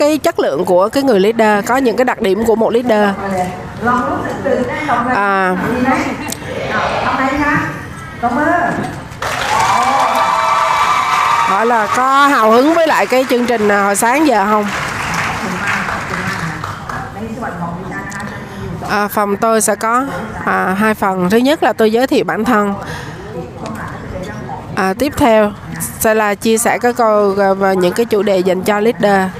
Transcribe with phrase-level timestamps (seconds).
[0.00, 3.14] cái chất lượng của cái người leader có những cái đặc điểm của một leader.
[5.14, 5.56] À,
[11.48, 14.66] hỏi là có hào hứng với lại cái chương trình à, hồi sáng giờ không?
[18.88, 20.06] À, phòng tôi sẽ có
[20.44, 21.30] à, hai phần.
[21.30, 22.74] Thứ nhất là tôi giới thiệu bản thân.
[24.74, 25.52] À, tiếp theo
[25.98, 29.30] sẽ là chia sẻ các câu à, và những cái chủ đề dành cho leader.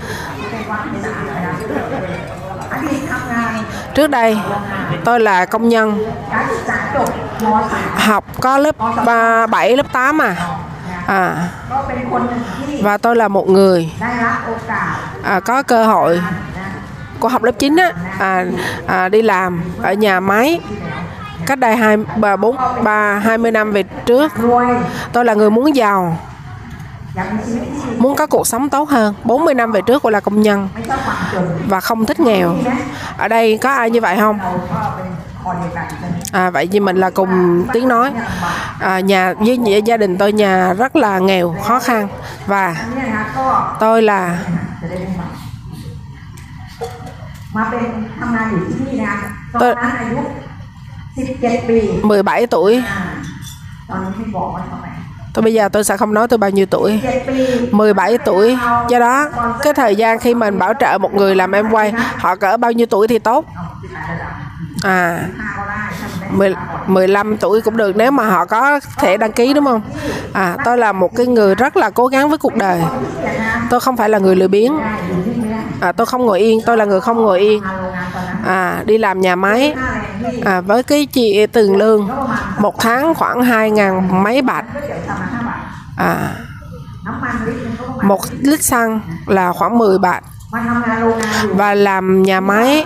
[4.00, 4.38] trước đây
[5.04, 6.04] tôi là công nhân
[7.96, 8.76] học có lớp
[9.50, 10.36] 7, lớp 8 mà
[11.06, 11.48] à
[12.82, 13.92] và tôi là một người
[15.22, 16.22] à, có cơ hội
[17.20, 18.44] của học lớp 9 á à,
[18.86, 20.60] à, đi làm ở nhà máy.
[21.46, 24.32] Cách đây hai ba bốn ba hai mươi năm về trước
[25.12, 26.18] tôi là người muốn giàu
[27.98, 30.68] muốn có cuộc sống tốt hơn 40 năm về trước cô là công nhân.
[31.68, 32.54] Và không thích nghèo.
[33.16, 34.38] Ở đây có ai như vậy không?
[36.32, 38.12] À, vậy thì mình là cùng tiếng nói.
[38.78, 42.08] À, nhà với gia đình tôi nhà rất là nghèo khó khăn.
[42.46, 42.76] Và
[43.80, 44.38] tôi là
[49.60, 49.74] tôi
[52.02, 52.82] 17 tuổi
[55.34, 57.00] tôi bây giờ tôi sẽ không nói tôi bao nhiêu tuổi.
[57.70, 58.58] 17 tuổi.
[58.88, 59.28] Do đó
[59.62, 62.72] cái thời gian khi mình bảo trợ một người làm em quay họ cỡ bao
[62.72, 63.44] nhiêu tuổi thì tốt?
[64.82, 65.24] À
[66.30, 66.54] 10,
[66.86, 69.80] 15 tuổi cũng được nếu mà họ có thể đăng ký đúng không?
[70.32, 72.82] À tôi là một cái người rất là cố gắng với cuộc đời.
[73.70, 74.72] Tôi không phải là người lười biếng.
[75.80, 77.62] À tôi không ngồi yên tôi là người không ngồi yên.
[78.46, 79.74] À đi làm nhà máy
[80.44, 82.08] à, với cái chị từng lương
[82.58, 84.64] một tháng khoảng hai ngàn mấy bạc
[85.96, 86.34] à,
[88.02, 90.24] một lít xăng là khoảng 10 bạc
[91.50, 92.84] và làm nhà máy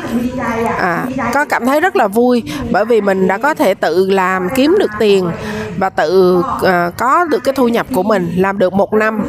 [0.78, 4.48] à, có cảm thấy rất là vui bởi vì mình đã có thể tự làm
[4.54, 5.30] kiếm được tiền
[5.78, 9.22] và tự à, có được cái thu nhập của mình làm được một năm.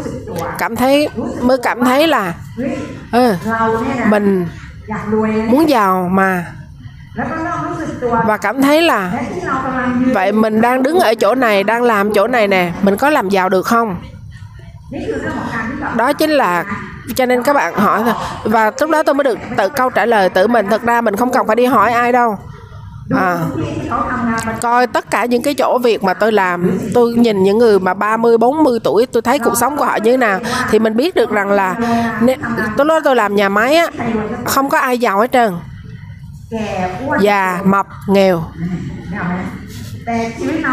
[0.57, 1.09] Cảm thấy
[1.41, 2.33] mới cảm thấy là
[3.11, 3.35] ừ,
[4.09, 4.47] mình
[5.47, 6.45] muốn giàu mà
[8.25, 9.11] và cảm thấy là
[10.13, 13.29] vậy mình đang đứng ở chỗ này đang làm chỗ này nè mình có làm
[13.29, 13.97] giàu được không?
[15.95, 16.65] Đó chính là
[17.15, 18.03] cho nên các bạn hỏi
[18.43, 20.67] và lúc đó tôi mới được tự câu trả lời tự mình.
[20.69, 22.37] Thật ra mình không cần phải đi hỏi ai đâu.
[23.15, 23.37] À,
[24.61, 27.93] coi tất cả những cái chỗ việc mà tôi làm tôi nhìn những người mà
[27.93, 30.39] 30 40 tuổi tôi thấy cuộc sống của họ như thế nào
[30.69, 31.75] thì mình biết được rằng là
[32.77, 33.87] tôi nói tôi làm nhà máy á
[34.45, 35.53] không có ai giàu hết trơn
[37.21, 38.43] già mập nghèo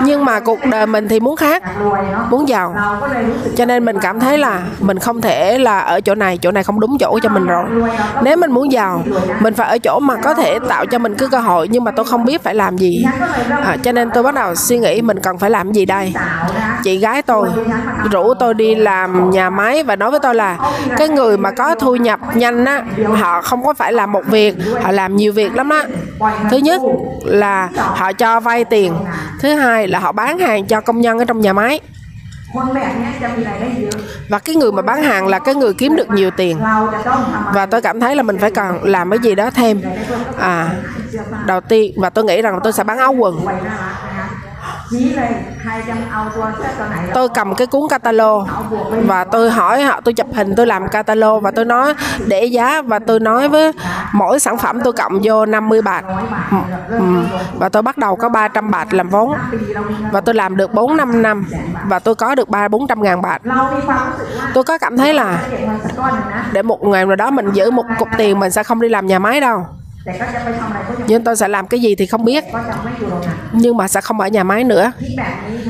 [0.04, 1.62] nhưng mà cuộc đời mình thì muốn khác
[2.30, 2.74] muốn giàu.
[3.56, 6.64] Cho nên mình cảm thấy là mình không thể là ở chỗ này chỗ này
[6.64, 7.64] không đúng chỗ cho mình rồi.
[8.22, 9.02] Nếu mình muốn giàu
[9.40, 11.90] mình phải ở chỗ mà có thể tạo cho mình cái cơ hội nhưng mà
[11.90, 13.04] tôi không biết phải làm gì.
[13.50, 16.14] À, cho nên tôi bắt đầu suy nghĩ mình cần phải làm gì đây.
[16.82, 17.48] Chị gái tôi
[18.10, 20.58] rủ tôi đi làm nhà máy và nói với tôi là
[20.96, 22.82] cái người mà có thu nhập nhanh á
[23.18, 25.84] họ không có phải làm một việc họ làm nhiều việc lắm á.
[26.50, 26.80] Thứ nhất
[27.24, 28.94] là họ cho vay tiền
[29.40, 31.80] thứ hai là họ bán hàng cho công nhân ở trong nhà máy.
[34.28, 36.60] Và cái người mà bán hàng là cái người kiếm được nhiều tiền.
[37.54, 39.80] Và tôi cảm thấy là mình phải cần làm cái gì đó thêm.
[40.38, 40.70] À
[41.46, 43.46] đầu tiên, và tôi nghĩ rằng tôi sẽ bán áo quần
[47.14, 48.46] tôi cầm cái cuốn catalog
[49.06, 51.94] và tôi hỏi họ tôi chụp hình tôi làm catalog và tôi nói
[52.26, 53.72] để giá và tôi nói với
[54.12, 56.04] mỗi sản phẩm tôi cộng vô 50 bạc
[56.90, 57.04] ừ,
[57.54, 59.34] và tôi bắt đầu có 300 bạc làm vốn.
[60.12, 61.46] Và tôi làm được 4 5 năm
[61.86, 63.42] và tôi có được 3 400 ngàn bạc
[64.54, 65.42] tôi có cảm thấy là
[66.52, 69.06] để một ngày nào đó mình giữ một cục tiền mình sẽ không đi làm
[69.06, 69.66] nhà máy đâu
[71.06, 72.44] nhưng tôi sẽ làm cái gì thì không biết.
[73.52, 74.92] Nhưng mà sẽ không ở nhà máy nữa.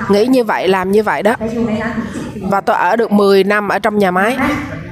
[0.09, 1.35] Nghĩ như vậy làm như vậy đó.
[2.43, 4.37] Và tôi ở được 10 năm ở trong nhà máy.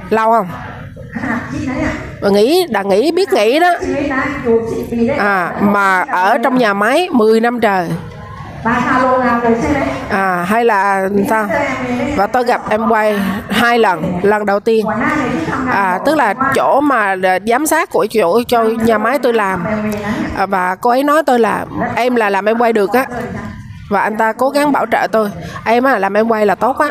[0.09, 0.47] Lâu không?
[2.21, 3.73] Mà nghĩ đã nghĩ biết nghĩ đó.
[5.17, 7.89] À mà ở trong nhà máy 10 năm trời
[10.09, 11.47] à hay là sao?
[12.15, 13.19] Và tôi gặp em quay
[13.49, 14.85] hai lần lần đầu tiên.
[15.71, 17.15] À tức là chỗ mà
[17.47, 19.65] giám sát của chỗ cho nhà máy tôi làm.
[20.37, 21.65] À, và cô ấy nói tôi là
[21.95, 23.05] em là làm em quay được á
[23.91, 25.29] và anh ta cố gắng bảo trợ tôi.
[25.65, 26.87] Em á làm em quay là tốt á.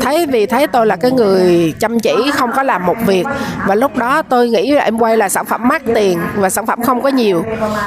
[0.00, 3.24] Thấy vì thấy tôi là cái người chăm chỉ không có làm một việc.
[3.66, 6.66] Và lúc đó tôi nghĩ là em quay là sản phẩm mắc tiền và sản
[6.66, 7.44] phẩm không có nhiều.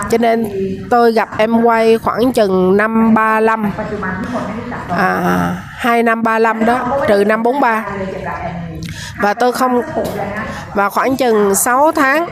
[0.09, 0.47] Cho nên
[0.89, 3.71] tôi gặp em quay khoảng chừng năm 35
[4.97, 7.85] à, hai năm 35 đó trừ năm 43
[9.21, 9.81] và tôi không
[10.73, 12.29] và khoảng chừng 6 tháng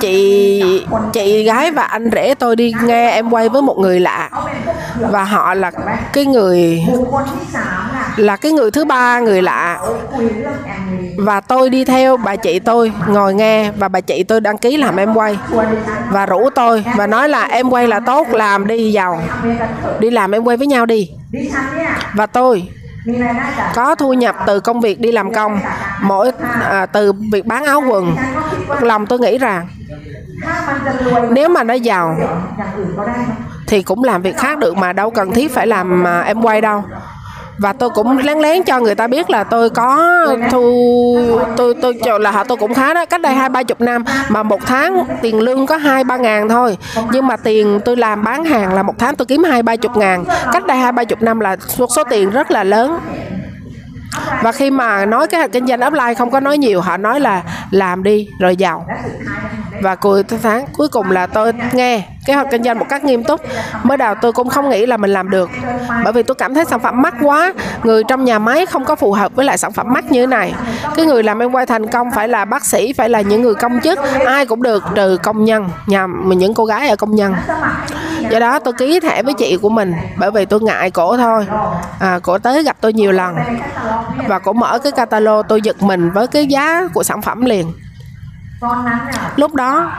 [0.00, 0.62] chị
[1.12, 4.30] chị gái và anh rể tôi đi nghe em quay với một người lạ.
[5.10, 5.70] Và họ là
[6.12, 6.82] cái người
[8.16, 9.78] là cái người thứ ba người lạ.
[11.16, 14.76] Và tôi đi theo bà chị tôi, ngồi nghe, và bà chị tôi đăng ký
[14.76, 15.38] làm em quay.
[16.10, 19.22] Và rủ tôi, và nói là em quay là tốt, làm đi, giàu.
[19.98, 21.10] Đi làm em quay với nhau đi.
[22.14, 22.68] Và tôi
[23.74, 25.60] có thu nhập từ công việc đi làm công.
[26.02, 28.16] Mỗi à, từ việc bán áo quần.
[28.80, 29.68] Lòng tôi nghĩ rằng
[31.30, 32.16] nếu mà nó giàu
[33.66, 36.60] thì cũng làm việc khác được mà đâu cần thiết phải làm à, em quay
[36.60, 36.84] đâu
[37.62, 41.18] và tôi cũng lén lén cho người ta biết là tôi có thu,
[41.56, 43.04] tôi tôi cho là họ tôi cũng khá đó.
[43.04, 46.48] Cách đây hai, ba chục năm mà một tháng tiền lương có hai, ba ngàn
[46.48, 46.76] thôi.
[47.12, 49.96] Nhưng mà tiền tôi làm bán hàng là một tháng tôi kiếm hai, ba chục
[49.96, 50.24] ngàn.
[50.52, 52.98] Cách đây hai, ba chục năm là một số tiền rất là lớn
[54.42, 57.42] và khi mà nói cái kinh doanh offline không có nói nhiều, họ nói là
[57.70, 58.86] làm đi, rồi giàu.
[59.82, 63.24] Và cuối tháng cuối cùng là tôi nghe kế hoạch kinh doanh một cách nghiêm
[63.24, 63.40] túc.
[63.82, 65.50] Mới đầu tôi cũng không nghĩ là mình làm được.
[66.04, 67.52] Bởi vì tôi cảm thấy sản phẩm mắc quá.
[67.82, 70.26] Người trong nhà máy không có phù hợp với lại sản phẩm mắc như thế
[70.26, 70.54] này.
[70.96, 73.54] Cái người làm em quay thành công phải là bác sĩ, phải là những người
[73.54, 73.98] công chức.
[74.26, 75.68] Ai cũng được, trừ công nhân.
[75.86, 77.34] Nhà những cô gái ở công nhân
[78.30, 81.46] do đó tôi ký thẻ với chị của mình bởi vì tôi ngại cổ thôi.
[81.98, 83.36] À, cổ tới gặp tôi nhiều lần.
[84.26, 87.72] Và cổ mở cái catalog tôi giật mình với cái giá của sản phẩm liền.
[89.36, 89.92] Lúc đó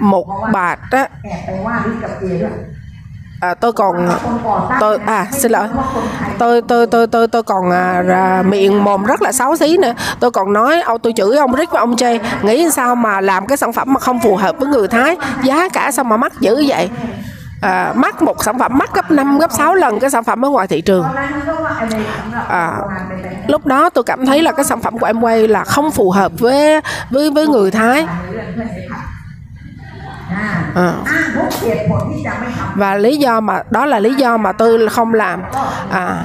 [0.00, 1.08] một bạt á
[3.40, 4.08] à, tôi còn
[4.80, 5.68] tôi à xin lỗi.
[6.38, 9.92] Tôi tôi tôi tôi tôi còn à, à, miệng mồm rất là xấu xí nữa.
[10.20, 13.46] Tôi còn nói ông tôi chửi ông Rick và ông Jay nghĩ sao mà làm
[13.46, 15.16] cái sản phẩm mà không phù hợp với người Thái?
[15.42, 16.90] Giá cả sao mà mắc dữ vậy?
[17.60, 20.48] à, mắc một sản phẩm mắc gấp 5 gấp 6 lần cái sản phẩm ở
[20.48, 21.06] ngoài thị trường.
[22.48, 22.72] À,
[23.48, 26.10] lúc đó tôi cảm thấy là cái sản phẩm của em quay là không phù
[26.10, 26.80] hợp với
[27.10, 28.06] với với người Thái.
[30.74, 30.92] À.
[32.74, 35.42] và lý do mà đó là lý do mà tôi không làm.
[35.90, 36.24] À,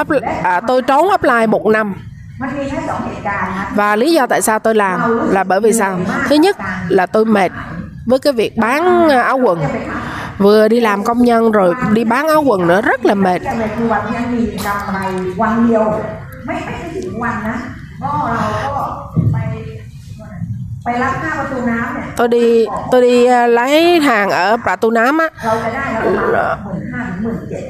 [0.00, 0.08] up,
[0.42, 1.94] à, tôi trốn apply một năm.
[3.74, 5.00] Và lý do tại sao tôi làm
[5.30, 5.98] là bởi vì sao?
[6.28, 6.56] Thứ nhất
[6.88, 7.52] là tôi mệt
[8.08, 9.58] với cái việc bán à, áo quần.
[10.38, 13.42] Vừa đi làm công nhân rồi đi bán áo quần nữa, rất là mệt
[22.16, 25.28] tôi đi tôi đi à, lấy hàng ở Prà Tu á.
[26.32, 26.56] Dạ.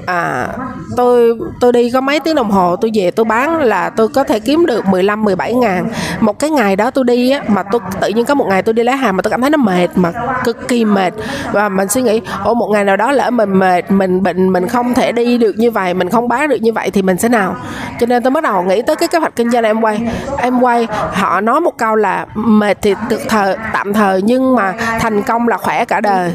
[0.06, 0.48] À
[0.96, 4.24] tôi tôi đi có mấy tiếng đồng hồ tôi về tôi bán là tôi có
[4.24, 5.88] thể kiếm được 15 17 ngàn.
[6.20, 8.72] Một cái ngày đó tôi đi á mà tôi tự nhiên có một ngày tôi
[8.72, 10.12] đi lấy hàng mà tôi cảm thấy nó mệt mà
[10.44, 11.12] cực kỳ mệt.
[11.52, 14.68] Và mình suy nghĩ ô một ngày nào đó lỡ mình mệt mình bệnh mình
[14.68, 17.28] không thể đi được như vậy mình không bán được như vậy thì mình sẽ
[17.28, 17.56] nào?
[18.00, 20.08] Cho nên tôi bắt đầu nghĩ tới cái kế hoạch kinh doanh em quay.
[20.38, 24.72] Em quay họ nói một câu là mệt thì tự thờ tạm thời nhưng mà
[25.00, 26.34] thành công là khỏe cả đời.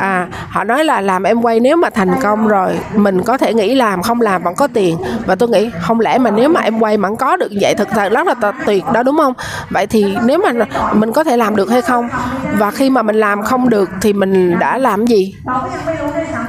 [0.00, 3.54] À họ nói là làm em quay nếu mà thành công rồi, mình có thể
[3.54, 4.96] nghĩ làm, không làm vẫn có tiền.
[5.26, 7.88] Và tôi nghĩ không lẽ mà nếu mà em quay vẫn có được vậy, thực
[7.88, 9.32] thật rất là tuyệt đó, đúng không?
[9.70, 12.08] Vậy thì nếu mà mình có thể làm được hay không?
[12.58, 15.34] Và khi mà mình làm không được thì mình đã làm gì?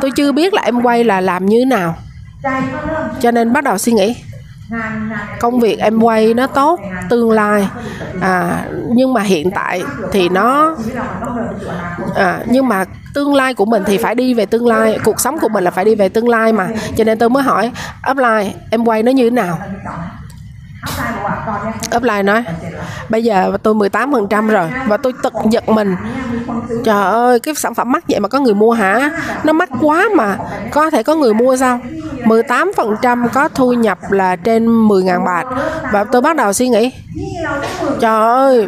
[0.01, 1.95] Tôi chưa biết là em quay là làm như nào.
[3.19, 4.15] Cho nên bắt đầu suy nghĩ
[5.39, 7.67] công việc em quay nó tốt tương lai.
[8.21, 10.75] À, nhưng mà hiện tại thì nó
[12.15, 15.39] à, nhưng mà tương lai của mình thì phải đi về tương lai cuộc sống
[15.39, 16.67] của mình là phải đi về tương lai mà.
[16.97, 17.71] Cho nên tôi mới hỏi
[18.11, 19.59] upline em quay nó như thế nào?
[21.98, 22.43] Upline nói,
[23.10, 25.96] Bây giờ tôi 18% rồi Và tôi tự giật mình.
[26.84, 29.10] Trời ơi, cái sản phẩm mắc vậy mà có người mua hả?
[29.43, 30.38] Nó mắc quá mà.
[30.72, 31.79] Có thể có người mua sao?
[32.24, 35.43] 18% có thu nhập là trên 10.000 bạc
[35.91, 36.91] Và tôi bắt đầu suy nghĩ,
[38.00, 38.67] Trời ơi,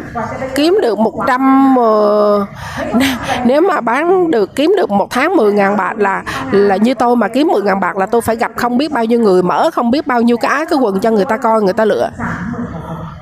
[0.54, 2.46] Kiếm được 100 ờ,
[3.44, 7.28] Nếu mà bán được, Kiếm được một tháng 10.000 bạc là Là như tôi mà
[7.28, 10.06] kiếm 10.000 bạc là tôi phải gặp không biết bao nhiêu người, Mở không biết
[10.06, 12.10] bao nhiêu cái cái quần cho người ta coi, người ta lựa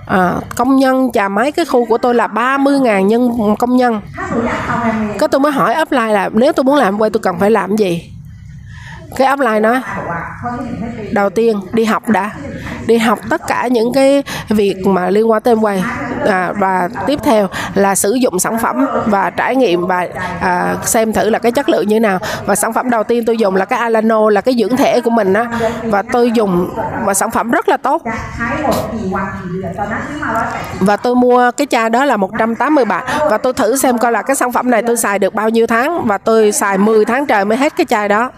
[0.07, 4.01] à, công nhân chà máy cái khu của tôi là 30.000 nhân công nhân.
[5.19, 7.51] Cái tôi mới hỏi ấp upline là nếu tôi muốn làm quay tôi cần phải
[7.51, 8.13] làm gì?
[9.17, 9.81] cái offline nói
[11.13, 12.31] đầu tiên đi học đã.
[12.87, 15.83] Đi học tất cả những cái việc mà liên quan tới em quay
[16.27, 20.09] à, và tiếp theo là sử dụng sản phẩm và trải nghiệm và
[20.41, 22.19] à, xem thử là cái chất lượng như nào.
[22.47, 25.11] Và sản phẩm đầu tiên tôi dùng là cái Alano là cái dưỡng thể của
[25.11, 25.47] mình á.
[25.83, 26.71] Và tôi dùng
[27.05, 28.03] và sản phẩm rất là tốt.
[30.81, 34.23] Và tôi mua cái chai đó là 180 bạc và tôi thử xem coi là
[34.23, 36.07] cái sản phẩm này tôi xài được bao nhiêu tháng.
[36.07, 38.31] Và tôi xài 10 tháng trời mới hết cái chai đó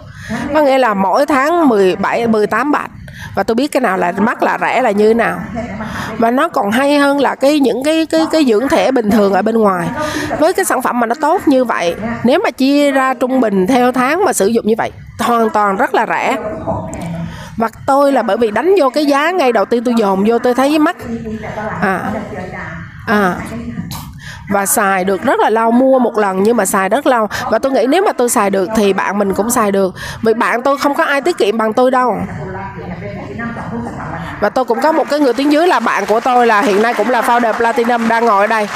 [0.54, 2.88] có nghĩa là mỗi tháng 17 18 bạc
[3.34, 5.40] và tôi biết cái nào là mắc là rẻ là như nào.
[6.18, 9.32] Và nó còn hay hơn là cái những cái cái cái dưỡng thể bình thường
[9.32, 9.88] ở bên ngoài.
[10.38, 13.66] Với cái sản phẩm mà nó tốt như vậy, nếu mà chia ra trung bình
[13.66, 16.36] theo tháng mà sử dụng như vậy, hoàn toàn rất là rẻ.
[17.56, 20.38] Và tôi là bởi vì đánh vô cái giá ngay đầu tiên tôi dồn vô,
[20.38, 20.96] tôi thấy mắc.
[21.80, 22.12] À
[23.06, 23.36] à
[24.52, 27.28] và xài được rất là lâu mua một lần nhưng mà xài rất lâu.
[27.50, 29.94] Và tôi nghĩ nếu mà tôi xài được thì bạn mình cũng xài được.
[30.22, 32.16] Vì bạn tôi không có ai tiết kiệm bằng tôi đâu.
[34.40, 36.82] Và tôi cũng có một cái người tiếng dưới là bạn của tôi là hiện
[36.82, 38.68] nay cũng là founder platinum đang ngồi ở đây.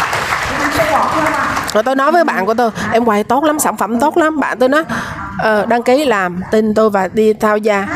[1.73, 4.40] Rồi tôi nói với bạn của tôi em quay tốt lắm sản phẩm tốt lắm.
[4.40, 4.85] Bạn tôi nói
[5.38, 7.87] ờ, đăng ký làm tin tôi và đi thao gia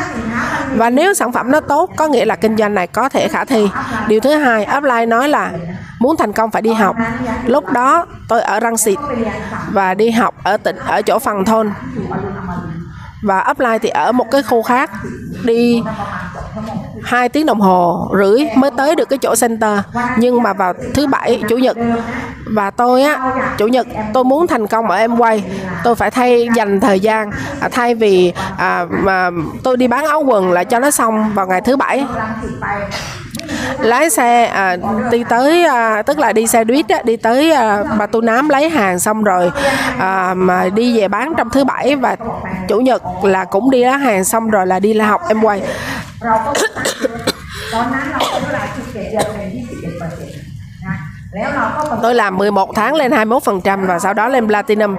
[0.75, 3.45] và nếu sản phẩm nó tốt, có nghĩa là kinh doanh này có thể khả
[3.45, 3.69] thi.
[4.07, 5.51] Điều thứ hai, upline nói là
[5.99, 6.95] muốn thành công phải đi học.
[7.45, 8.99] Lúc đó tôi ở răng xịt
[9.71, 11.71] và đi học ở tỉnh, ở chỗ phần thôn.
[13.23, 14.91] Và upline thì ở một cái khu khác,
[15.43, 15.83] đi
[17.03, 19.79] hai tiếng đồng hồ rưỡi mới tới được cái chỗ center.
[20.17, 21.77] Nhưng mà vào thứ bảy chủ nhật.
[22.45, 25.43] Và tôi á chủ nhật tôi muốn thành công ở em quay
[25.83, 29.29] tôi phải thay dành thời gian à, thay vì à, mà
[29.63, 32.05] tôi đi bán áo quần là cho nó xong vào ngày thứ bảy
[33.79, 34.77] lái xe à,
[35.11, 38.49] đi tới à, tức là đi xe buýt á, đi tới à, bà tu nám
[38.49, 39.51] lấy hàng xong rồi
[39.99, 42.15] à, mà đi về bán trong thứ bảy và
[42.67, 45.61] chủ nhật là cũng đi lấy hàng xong rồi là đi la học em quay.
[52.01, 54.97] Tôi làm 11 tháng lên 21% và sau đó lên Platinum.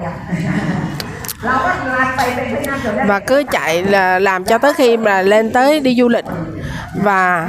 [3.06, 6.24] Và cứ chạy là làm cho tới khi mà lên tới đi du lịch.
[6.94, 7.48] Và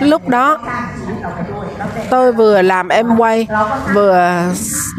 [0.00, 0.58] lúc đó
[2.10, 3.46] tôi vừa làm em quay
[3.94, 4.42] vừa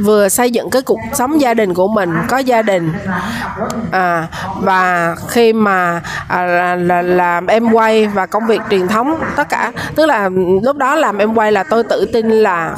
[0.04, 2.94] vừa xây dựng cái cuộc sống gia đình của mình có gia đình.
[3.92, 4.28] À,
[4.62, 9.50] và khi mà à, là, là, làm em quay và công việc truyền thống tất
[9.50, 10.30] cả tức là
[10.64, 12.76] lúc đó làm em quay là tôi tự tin là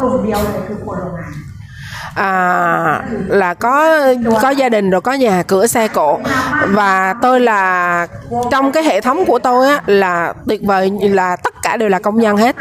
[2.19, 3.99] à, là có
[4.41, 6.19] có gia đình rồi có nhà cửa xe cộ.
[6.67, 8.07] Và tôi là
[8.51, 11.99] trong cái hệ thống của tôi á, là tuyệt vời là tất cả đều là
[11.99, 12.55] công nhân hết.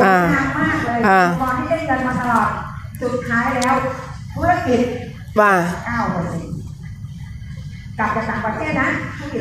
[0.00, 0.30] À,
[1.02, 1.34] à.
[5.34, 5.72] và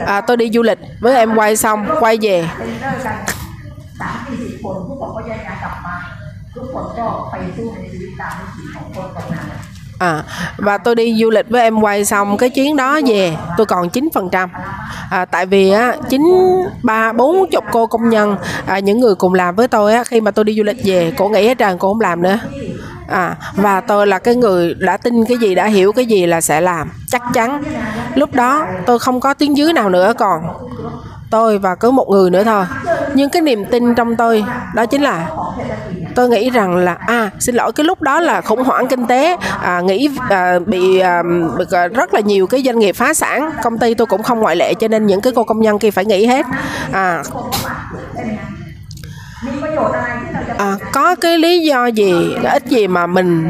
[0.05, 2.45] à, tôi đi du lịch với em quay xong quay về
[6.56, 9.46] ทุกคนก็แยกย้ายกลับมา ทุกคนก็ไปสู้ในชีวิตตามวิถีของคนตรงนั้น
[9.98, 10.22] À,
[10.56, 13.88] và tôi đi du lịch với em quay xong cái chuyến đó về tôi còn
[13.88, 14.48] 9%
[15.10, 16.22] à, tại vì á chín
[16.82, 18.36] ba bốn chục cô công nhân
[18.66, 21.12] à, những người cùng làm với tôi á khi mà tôi đi du lịch về
[21.16, 22.38] cô nghĩ hết trơn cô không làm nữa
[23.08, 26.40] à và tôi là cái người đã tin cái gì đã hiểu cái gì là
[26.40, 27.62] sẽ làm chắc chắn
[28.14, 30.40] lúc đó tôi không có tiếng dưới nào nữa còn
[31.30, 32.64] tôi và cứ một người nữa thôi
[33.14, 35.28] nhưng cái niềm tin trong tôi đó chính là
[36.17, 39.37] tôi nghĩ rằng là à xin lỗi cái lúc đó là khủng hoảng kinh tế.
[39.61, 41.23] À, nghĩ à, bị à,
[41.71, 43.51] à, rất là nhiều cái doanh nghiệp phá sản.
[43.63, 45.91] Công ty tôi cũng không ngoại lệ cho nên những cái cô công nhân kia
[45.91, 46.45] phải nghỉ hết.
[46.91, 47.23] À
[50.57, 53.49] À, có cái lý do gì ít gì mà mình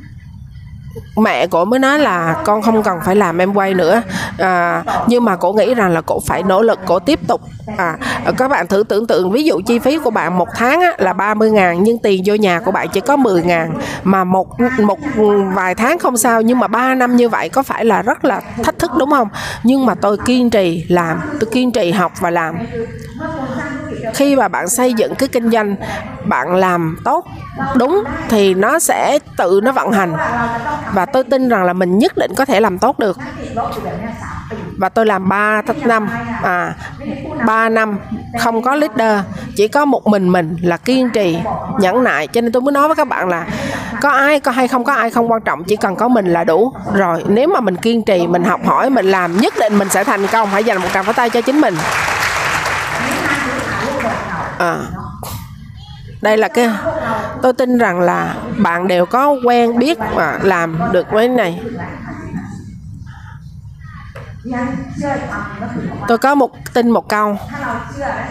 [1.17, 4.01] mẹ cổ mới nói là con không cần phải làm em quay nữa.
[4.37, 7.41] À, nhưng mà cổ nghĩ rằng là cổ phải nỗ lực cổ tiếp tục.
[7.77, 7.97] À,
[8.37, 11.13] các bạn thử tưởng tượng ví dụ chi phí của bạn một tháng á, là
[11.13, 13.73] 30 ngàn nhưng tiền vô nhà của bạn chỉ có 10 ngàn.
[14.03, 14.47] Mà một
[14.83, 14.99] một
[15.53, 18.41] vài tháng không sao nhưng mà 3 năm như vậy có phải là rất là
[18.63, 19.27] thách thức đúng không?
[19.63, 22.55] Nhưng mà tôi kiên trì làm tôi kiên trì học và làm
[24.13, 25.75] khi mà bạn xây dựng cái kinh doanh,
[26.25, 27.25] bạn làm tốt,
[27.75, 30.13] đúng, thì nó sẽ tự nó vận hành.
[30.93, 33.17] Và tôi tin rằng là mình nhất định có thể làm tốt được.
[34.77, 36.09] Và tôi làm 3 năm
[36.43, 36.75] à
[37.45, 37.97] 3 năm
[38.39, 39.19] không có leader,
[39.55, 41.39] chỉ có một mình mình là kiên trì,
[41.79, 42.27] nhẫn nại.
[42.27, 43.45] Cho nên tôi muốn nói với các bạn là
[44.01, 46.43] có ai, có hay không, có ai không quan trọng, chỉ cần có mình là
[46.43, 46.73] đủ.
[46.93, 50.03] Rồi, nếu mà mình kiên trì, mình học hỏi, mình làm, nhất định mình sẽ
[50.03, 50.49] thành công.
[50.49, 51.75] Hãy dành một tràng pháo tay cho chính mình
[54.61, 54.79] à,
[56.21, 56.69] đây là cái
[57.41, 61.61] tôi tin rằng là bạn đều có quen biết và làm được cái này.
[66.07, 67.37] Tôi có một tin một câu.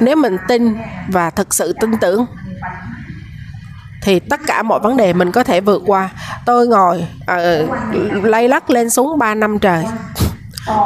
[0.01, 0.77] Nếu mình tin
[1.09, 2.27] và thực sự tin tưởng
[4.03, 6.09] thì tất cả mọi vấn đề mình có thể vượt qua.
[6.45, 9.85] Tôi ngồi uh, lay lắc lên xuống 3 năm trời.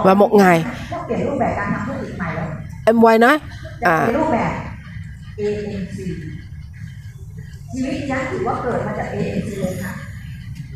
[0.05, 0.65] Và một ngày
[2.87, 3.39] em quay nói
[3.81, 4.09] à,
[7.74, 9.94] ชีวิตยักษ์ถือว่าเกิดมาจาก ANC เลยค่ะ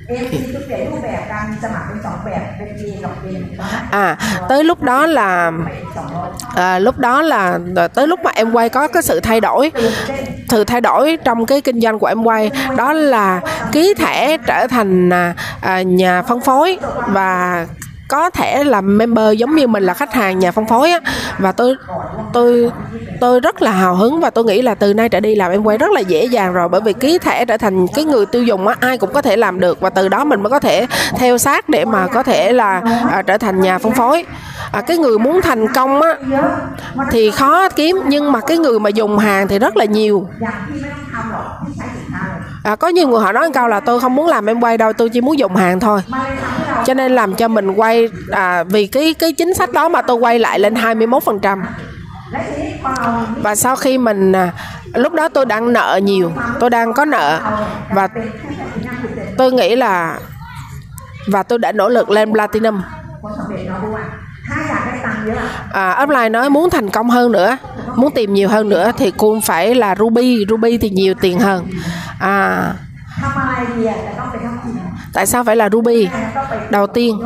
[0.09, 3.25] ANC ก็เปลี่ยนรูปแบบการมีสมัครเป็นสองแบบเป็น A กับ B
[4.05, 4.17] à
[4.49, 5.51] tới lúc đó là
[6.55, 7.59] à, lúc đó là
[7.93, 9.71] tới lúc mà em quay có cái sự thay đổi
[10.49, 13.41] sự thay đổi trong cái kinh doanh của em quay đó là
[13.71, 16.77] ký thẻ trở thành à, à, nhà phân phối
[17.07, 17.65] và
[18.08, 21.00] có thể là member giống như mình là khách hàng nhà phân phối á.
[21.38, 21.76] Và tôi
[22.32, 22.70] tôi
[23.20, 25.62] tôi rất là hào hứng và tôi nghĩ là từ nay trở đi làm em
[25.62, 26.68] quay rất là dễ dàng rồi.
[26.68, 29.36] Bởi vì ký thẻ trở thành cái người tiêu dùng á ai cũng có thể
[29.36, 30.86] làm được và từ đó mình mới có thể
[31.16, 34.24] theo sát để mà có thể là à, trở thành nhà phân phối.
[34.72, 36.16] À, cái người muốn thành công á
[37.10, 40.28] thì khó kiếm nhưng mà cái người mà dùng hàng thì rất là nhiều
[42.62, 44.92] à, có nhiều người họ nói câu là tôi không muốn làm em quay đâu
[44.92, 46.00] tôi chỉ muốn dùng hàng thôi.
[46.84, 50.16] Cho nên làm cho mình quay à, vì cái cái chính sách đó mà tôi
[50.16, 51.62] quay lại lên 21 phần trăm.
[53.42, 54.52] Và sau khi mình à,
[54.94, 57.40] lúc đó tôi đang nợ nhiều tôi đang có nợ
[57.94, 58.08] và
[59.38, 60.18] tôi nghĩ là
[61.26, 62.82] và tôi đã nỗ lực lên platinum
[65.72, 67.56] à, upline nói muốn thành công hơn nữa
[67.96, 70.44] muốn tìm nhiều hơn nữa thì cũng phải là ruby.
[70.48, 71.66] Ruby thì nhiều tiền hơn.
[72.20, 72.72] À
[75.12, 76.08] tại sao phải là ruby?
[76.70, 77.20] Đầu tiên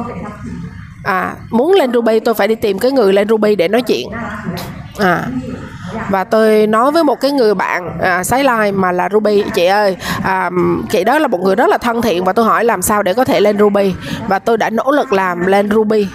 [1.05, 4.09] à muốn lên ruby tôi phải đi tìm cái người lên ruby để nói chuyện.
[4.99, 5.27] À
[6.09, 9.45] và tôi nói với một cái người bạn à, sái lai mà là Ruby.
[9.55, 10.51] Chị ơi à,
[10.91, 13.15] chị đó là một người rất là thân thiện và tôi hỏi làm sao để
[13.15, 13.95] có thể lên Ruby.
[14.29, 16.09] Và tôi đã nỗ lực làm lên Ruby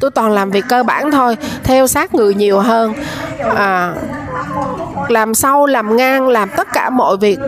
[0.00, 2.92] tôi toàn làm việc cơ bản thôi theo sát người nhiều hơn.
[3.56, 3.94] À,
[5.08, 7.38] làm sâu làm ngang làm tất cả mọi việc.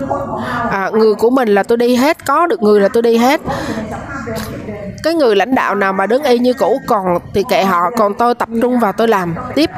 [0.70, 3.40] À, người của mình là tôi đi hết có được người là tôi đi hết.
[5.02, 8.14] Cái người lãnh đạo nào mà đứng y như cũ còn thì kệ họ còn
[8.14, 9.70] tôi tập trung vào tôi làm tiếp.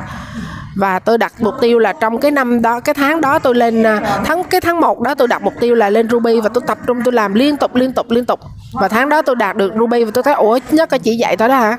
[0.77, 3.83] Và tôi đặt mục tiêu là trong cái năm đó cái tháng đó tôi lên
[3.83, 6.65] à, tháng cái tháng 1 đó tôi đặt mục tiêu là lên Ruby và tôi
[6.67, 8.41] tập trung tôi làm liên tục liên tục liên tục.
[8.73, 11.37] Và tháng đó tôi đạt được Ruby và tôi thấy ủa nhất cái chỉ dạy
[11.37, 11.79] tôi đó hả?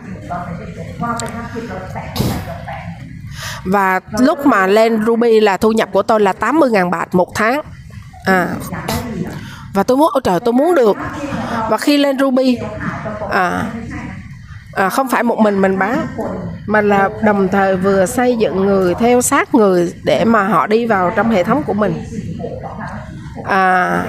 [3.66, 7.62] Và lúc mà lên Ruby là thu nhập của tôi là 80.000 bạc một tháng.
[8.26, 8.48] À.
[9.74, 10.98] Và tôi muốn ôi trời tôi muốn được.
[11.70, 12.58] Và khi lên Ruby
[13.32, 13.66] à
[14.74, 16.08] à, không phải một mình mình bán
[16.66, 20.86] mà là đồng thời vừa xây dựng người theo sát người để mà họ đi
[20.86, 22.04] vào trong hệ thống của mình.
[23.46, 24.04] À,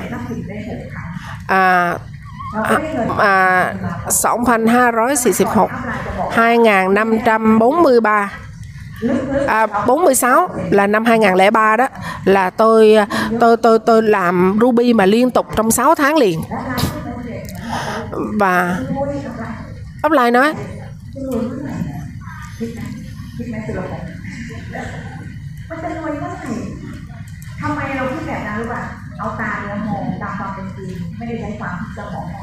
[1.48, 1.94] à,
[2.53, 2.79] à,
[3.17, 3.73] à
[4.09, 8.29] 2546 2543
[9.47, 11.87] À, 46 là năm 2003 đó
[12.23, 12.95] là tôi
[13.39, 16.41] tôi tôi tôi làm Ruby mà liên tục trong 6 tháng liền
[18.39, 18.77] và
[20.03, 20.53] offline nói
[25.69, 26.51] มันจะรวยเมื่อไหร่
[27.61, 28.81] ทำไมเราคิดแบบนั้นรู้ป่ะ
[29.19, 32.41] เอาตาเนื้อมองตามความเป็นจริงไม่ได้ใช้ความคิดสมองขอ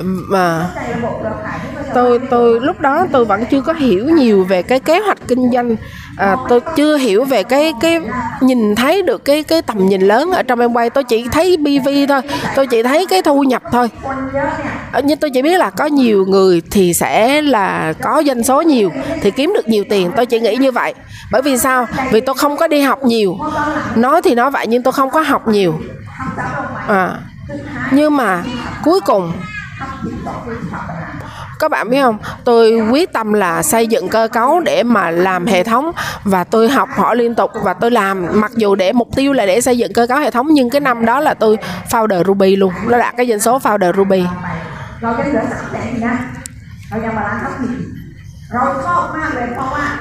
[0.00, 0.70] mà
[1.94, 5.50] tôi tôi lúc đó tôi vẫn chưa có hiểu nhiều về cái kế hoạch kinh
[5.52, 5.76] doanh.
[6.16, 8.00] À, tôi chưa hiểu về cái cái
[8.40, 10.90] nhìn thấy được cái cái tầm nhìn lớn ở trong em quay.
[10.90, 12.20] Tôi chỉ thấy BV thôi
[12.54, 13.90] tôi chỉ thấy cái thu nhập thôi.
[14.92, 18.62] À, nhưng tôi chỉ biết là có nhiều người thì sẽ là có doanh số
[18.62, 18.90] nhiều
[19.22, 20.12] thì kiếm được nhiều tiền.
[20.16, 20.94] Tôi chỉ nghĩ như vậy.
[21.32, 21.86] Bởi vì sao?
[22.12, 23.36] Vì tôi không có đi học nhiều.
[23.96, 25.74] Nói thì nói vậy nhưng tôi không có học nhiều.
[26.88, 27.14] À
[27.90, 28.42] nhưng mà
[28.84, 29.32] cuối cùng
[31.58, 32.18] các bạn biết không?
[32.44, 35.92] Tôi quyết tâm là xây dựng cơ cấu để mà làm hệ thống
[36.24, 38.26] và tôi học hỏi liên tục và tôi làm.
[38.32, 40.80] Mặc dù để mục tiêu là để xây dựng cơ cấu hệ thống, nhưng cái
[40.80, 41.58] năm đó là tôi
[41.90, 42.72] founder ruby luôn.
[42.86, 44.24] Nó đạt cái doanh số founder ruby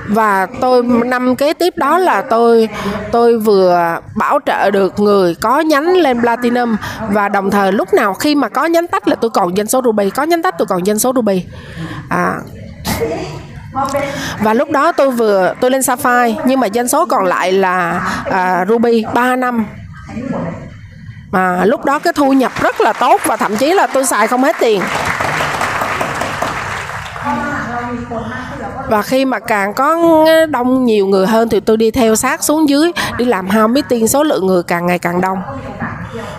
[0.07, 2.69] và tôi năm kế tiếp đó là tôi
[3.11, 6.75] tôi vừa bảo trợ được người có nhánh lên platinum.
[7.09, 9.81] Và đồng thời lúc nào khi mà có nhánh tách là tôi còn doanh số
[9.85, 10.09] ruby.
[10.09, 11.45] Có nhánh tách tôi còn doanh số ruby.
[12.09, 12.33] À.
[14.39, 18.01] Và lúc đó tôi vừa tôi lên sapphire nhưng mà doanh số còn lại là
[18.31, 19.65] à, ruby 3 năm.
[21.31, 24.27] Mà lúc đó cái thu nhập rất là tốt và thậm chí là tôi xài
[24.27, 24.81] không hết tiền
[28.89, 29.97] và khi mà càng có
[30.49, 34.07] đông nhiều người hơn thì tôi đi theo sát xuống dưới đi làm hao meeting
[34.07, 35.41] số lượng người càng ngày càng đông.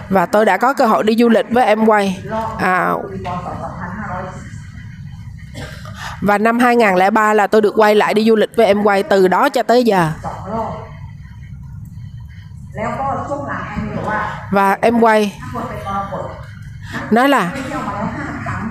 [0.08, 2.22] Và tôi đã có cơ hội đi du lịch với em quay.
[2.58, 2.94] À,
[6.20, 9.28] và năm 2003 là tôi được quay lại đi du lịch với em quay từ
[9.28, 10.10] đó cho tới giờ.
[14.50, 15.40] Và em quay
[17.10, 17.50] nói là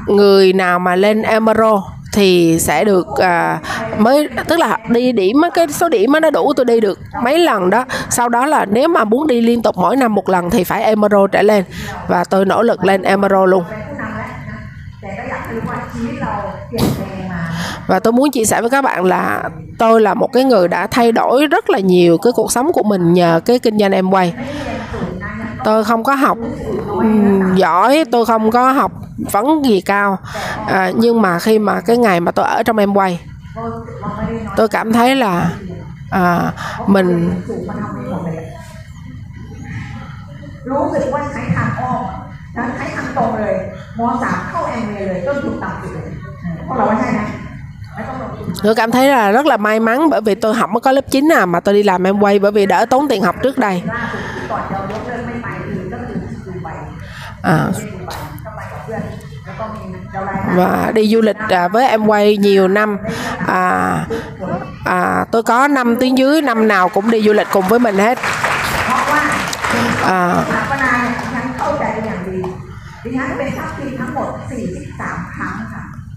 [0.07, 1.81] người nào mà lên Emerald
[2.17, 3.59] thì sẽ được à,
[3.97, 7.69] mới tức là đi điểm cái số điểm nó đủ tôi đi được mấy lần
[7.69, 7.85] đó.
[8.09, 10.83] Sau đó là nếu mà muốn đi liên tục mỗi năm một lần thì phải
[10.83, 11.63] emerald trở lên.
[12.07, 13.63] Và tôi nỗ lực lên emerald luôn.
[17.87, 20.87] Và tôi muốn chia sẻ với các bạn là tôi là một cái người đã
[20.87, 24.09] thay đổi rất là nhiều cái cuộc sống của mình nhờ cái kinh doanh em
[24.09, 24.33] quay
[25.63, 26.37] tôi không có học.
[27.55, 28.91] Giỏi tôi không có học
[29.31, 30.17] vấn gì cao.
[30.67, 33.19] À, nhưng mà khi mà cái ngày mà tôi ở trong em quay
[34.55, 35.51] tôi cảm thấy là
[36.11, 36.51] à,
[36.87, 37.41] mình
[48.63, 51.05] tôi cảm thấy là rất là may mắn bởi vì tôi học mới có lớp
[51.11, 53.57] 9 à mà tôi đi làm em quay bởi vì đỡ tốn tiền học trước
[53.57, 53.83] đây
[57.41, 57.69] à,
[60.55, 62.97] và đi du lịch à, với em quay nhiều năm.
[63.47, 64.05] À,
[64.85, 67.97] à, tôi có năm tiếng dưới năm nào cũng đi du lịch cùng với mình
[67.97, 68.19] hết.
[70.05, 70.43] À,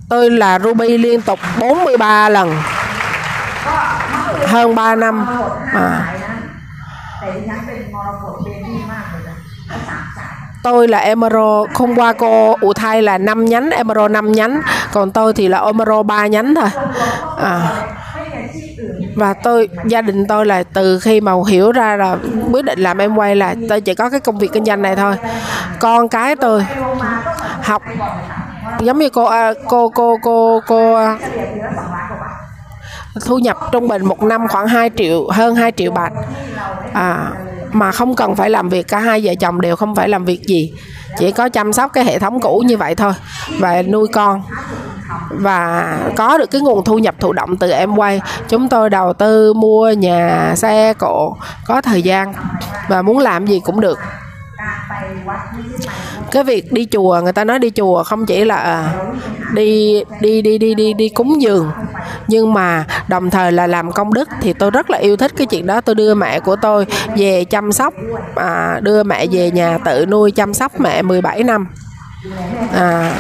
[0.09, 2.55] tôi là Ruby liên tục 43 lần.
[4.47, 5.27] Hơn 3 năm.
[5.75, 6.15] À
[10.63, 14.61] tôi là Emero không qua cô ủ thay là 5 nhánh Emero 5 nhánh.
[14.93, 16.69] Còn tôi thì là Omero 3 nhánh thôi.
[17.39, 17.71] À.
[19.15, 22.17] và tôi gia đình tôi là từ khi mà hiểu ra là
[22.53, 24.97] quyết định làm em quay là tôi chỉ có cái công việc kinh doanh này
[24.97, 25.15] thôi.
[25.81, 26.67] Con cái tôi
[27.63, 27.83] học
[28.81, 31.19] giống như cô à, cô cô cô cô à,
[33.27, 36.13] thu nhập trung bình một năm khoảng 2 triệu hơn 2 triệu bạc.
[36.93, 37.31] À
[37.73, 40.43] mà không cần phải làm việc, cả hai vợ chồng đều không phải làm việc
[40.43, 40.73] gì.
[41.19, 43.13] Chỉ có chăm sóc cái hệ thống cũ như vậy thôi
[43.59, 44.43] và nuôi con.
[45.31, 48.21] Và có được cái nguồn thu nhập thụ động từ em quay.
[48.49, 52.33] Chúng tôi đầu tư, mua nhà, xe, cộ, có thời gian
[52.89, 53.99] và muốn làm gì cũng được
[56.31, 58.95] cái việc đi chùa người ta nói đi chùa không chỉ là à,
[59.55, 61.71] đi đi đi đi đi đi cúng dường.
[62.29, 65.47] Nhưng mà đồng thời là làm công đức thì tôi rất là yêu thích cái
[65.47, 65.81] chuyện đó.
[65.81, 67.95] Tôi đưa mẹ của tôi về chăm sóc
[68.37, 71.67] à, đưa mẹ về nhà tự nuôi chăm sóc mẹ 17 năm.
[72.75, 73.13] À,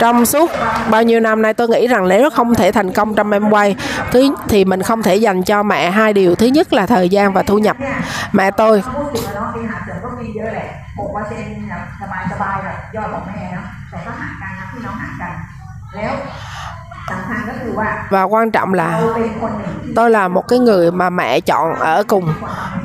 [0.00, 0.50] trong suốt
[0.90, 3.76] bao nhiêu năm nay tôi nghĩ rằng nếu không thể thành công trong em quay.
[4.10, 6.34] Thứ thì mình không thể dành cho mẹ hai điều.
[6.34, 7.76] Thứ nhất là thời gian và thu nhập.
[8.32, 8.82] Mẹ tôi
[18.10, 19.02] và quan trọng là
[19.96, 22.34] tôi là một cái người mà mẹ chọn ở cùng.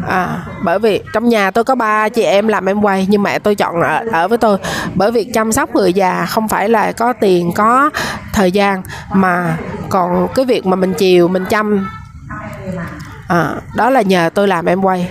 [0.08, 3.40] À, bởi vì trong nhà tôi có ba chị em làm em quay nhưng mẹ
[3.40, 4.58] tôi chọn ở, ở với tôi.
[4.96, 7.90] Bởi vì chăm sóc người già không phải là có tiền có
[8.34, 8.82] thời gian
[9.14, 9.58] mà
[9.90, 11.90] còn cái việc mà mình chiều mình chăm.
[13.28, 15.10] À, đó là nhờ tôi làm em quay.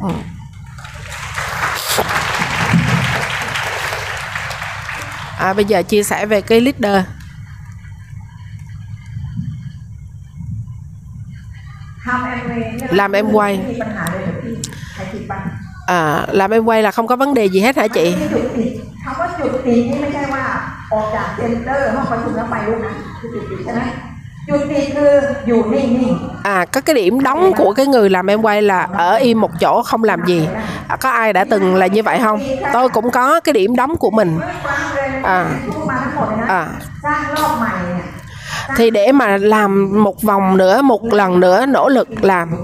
[0.00, 0.08] Ừ.
[5.37, 6.97] à, bây giờ chia sẻ về cái leader
[12.03, 14.53] ทำแอนเวย์เนี่ย làm em quay ไม่มีปัญหาเลยเหรอพี่
[14.93, 15.41] ใครคิดบ้าง
[15.97, 15.99] à,
[16.39, 18.71] làm em quay là không có vấn đề gì hết hả chị ไม่จุดติด
[19.03, 20.43] คำว่าจุดติดนี่ไม่ใช่ว่า
[20.93, 23.81] ออกจากเซ็นเตอร์ห้องประชุมแล้วไปลูกนะคือจุดติดใช่ไหม
[26.42, 29.50] à có cái điểm đóng của cái người làm em quay là ở im một
[29.60, 30.48] chỗ không làm gì.
[30.88, 32.40] À, có ai đã từng là như vậy không?
[32.72, 34.38] Tôi cũng có cái điểm đóng của mình.
[35.22, 35.50] À,
[36.48, 36.68] à.
[38.76, 42.56] Thì để mà làm một vòng nữa một lần nữa nỗ lực làm.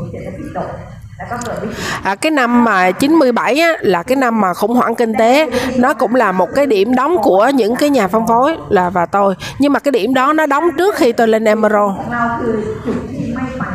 [2.02, 5.50] À, cái năm mà 97 á, là cái năm mà khủng hoảng kinh tế.
[5.76, 9.06] Nó cũng là một cái điểm đóng của những cái nhà phân phối là và
[9.06, 9.35] tôi.
[9.58, 11.92] Nhưng mà cái điểm đó nó đóng trước khi tôi lên Emerald.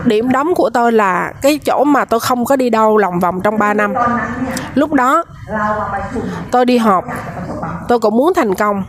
[0.06, 3.42] Điểm đóng của tôi là cái chỗ mà tôi không có đi đâu lòng vòng
[3.44, 3.94] trong 3 năm.
[4.76, 5.24] Lúc đó
[6.52, 7.04] tôi đi họp.
[7.88, 8.84] Tôi cũng muốn thành công.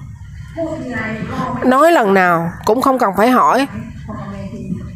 [1.64, 3.66] Nói lần nào cũng không cần phải hỏi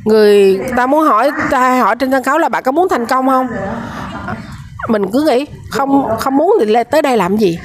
[0.04, 3.28] người ta muốn hỏi ta hỏi trên sân khấu là bạn có muốn thành công
[3.28, 3.48] không?
[4.88, 7.58] Mình cứ nghĩ không không muốn thì tới đây làm gì?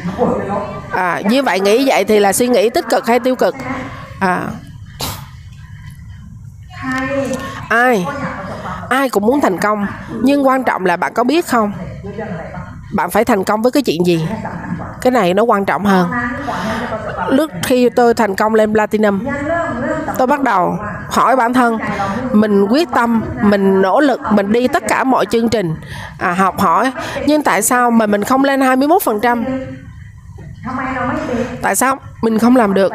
[0.92, 3.56] À, như vậy nghĩ vậy thì là suy nghĩ tích cực hay tiêu cực?
[4.20, 4.44] À.
[7.70, 8.06] Ai?
[8.90, 9.88] Ai cũng muốn thành công
[10.22, 11.72] nhưng quan trọng là bạn có biết không?
[12.96, 14.28] Bạn phải thành công với cái chuyện gì?
[15.02, 16.10] Cái này nó quan trọng hơn.
[17.30, 19.20] Lúc khi tôi thành công lên platinum
[20.18, 20.78] tôi bắt đầu
[21.10, 21.78] hỏi bản thân
[22.32, 25.76] mình quyết tâm mình nỗ lực mình đi tất cả mọi chương trình
[26.20, 26.92] à, học hỏi.
[27.28, 29.44] Nhưng tại sao mà mình không lên 21%
[31.62, 32.92] tại sao mình không làm được?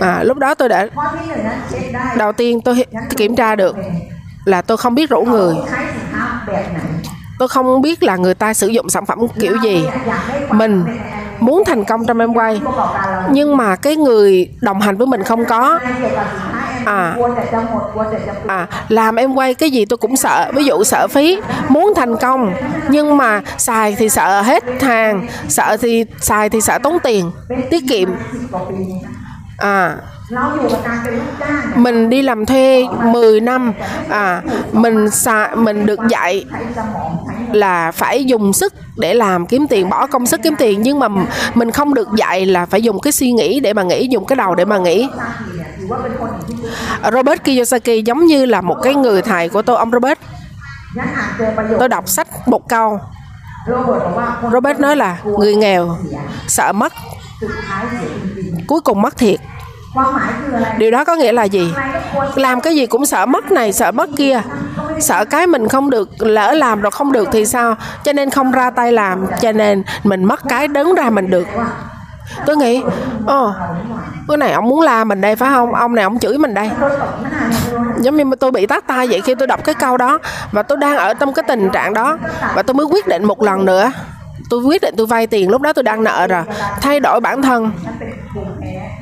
[0.00, 0.86] À, lúc đó tôi đã
[2.16, 2.84] đầu tiên tôi
[3.16, 3.76] kiểm tra được
[4.44, 5.54] là tôi không biết rủ người.
[7.38, 9.84] Tôi không biết là người ta sử dụng sản phẩm kiểu gì.
[10.50, 10.84] Mình
[11.44, 12.60] muốn thành công trong em quay.
[13.30, 15.78] Nhưng mà cái người đồng hành với mình không có.
[16.84, 17.16] À
[18.46, 20.52] à làm em quay cái gì tôi cũng sợ.
[20.54, 22.54] Ví dụ sợ phí, muốn thành công.
[22.88, 27.30] Nhưng mà xài thì sợ hết hàng, sợ thì, xài thì sợ tốn tiền,
[27.70, 28.08] tiết kiệm.
[29.58, 29.96] À
[31.74, 33.72] mình đi làm thuê 10 năm
[34.08, 34.42] à
[34.72, 36.44] mình xà, mình được dạy
[37.52, 40.82] là phải dùng sức để làm kiếm tiền bỏ công sức kiếm tiền.
[40.82, 41.08] Nhưng mà
[41.54, 44.36] mình không được dạy là phải dùng cái suy nghĩ để mà nghĩ dùng cái
[44.36, 45.08] đầu để mà nghĩ.
[47.12, 50.18] Robert Kiyosaki giống như là một cái người thầy của tôi ông Robert.
[51.78, 52.98] Tôi đọc sách một câu.
[54.52, 55.96] Robert nói là người nghèo
[56.46, 56.92] sợ mất
[58.66, 59.40] cuối cùng mất thiệt
[60.78, 61.74] điều đó có nghĩa là gì?
[62.34, 64.42] Làm cái gì cũng sợ mất này sợ mất kia.
[65.00, 67.74] Sợ cái mình không được lỡ làm rồi không được thì sao?
[68.04, 71.46] Cho nên không ra tay làm cho nên mình mất cái đứng ra mình được.
[72.46, 72.82] Tôi nghĩ
[73.26, 73.54] ồ oh,
[74.26, 75.74] bữa này ông muốn la mình đây phải không?
[75.74, 76.70] Ông này ông chửi mình đây.
[78.00, 80.18] Giống như tôi bị tát tay vậy khi tôi đọc cái câu đó.
[80.52, 82.18] Và tôi đang ở trong cái tình trạng đó.
[82.54, 83.92] Và tôi mới quyết định một lần nữa.
[84.50, 86.42] Tôi quyết định tôi vay tiền lúc đó tôi đang nợ rồi.
[86.80, 87.70] Thay đổi bản thân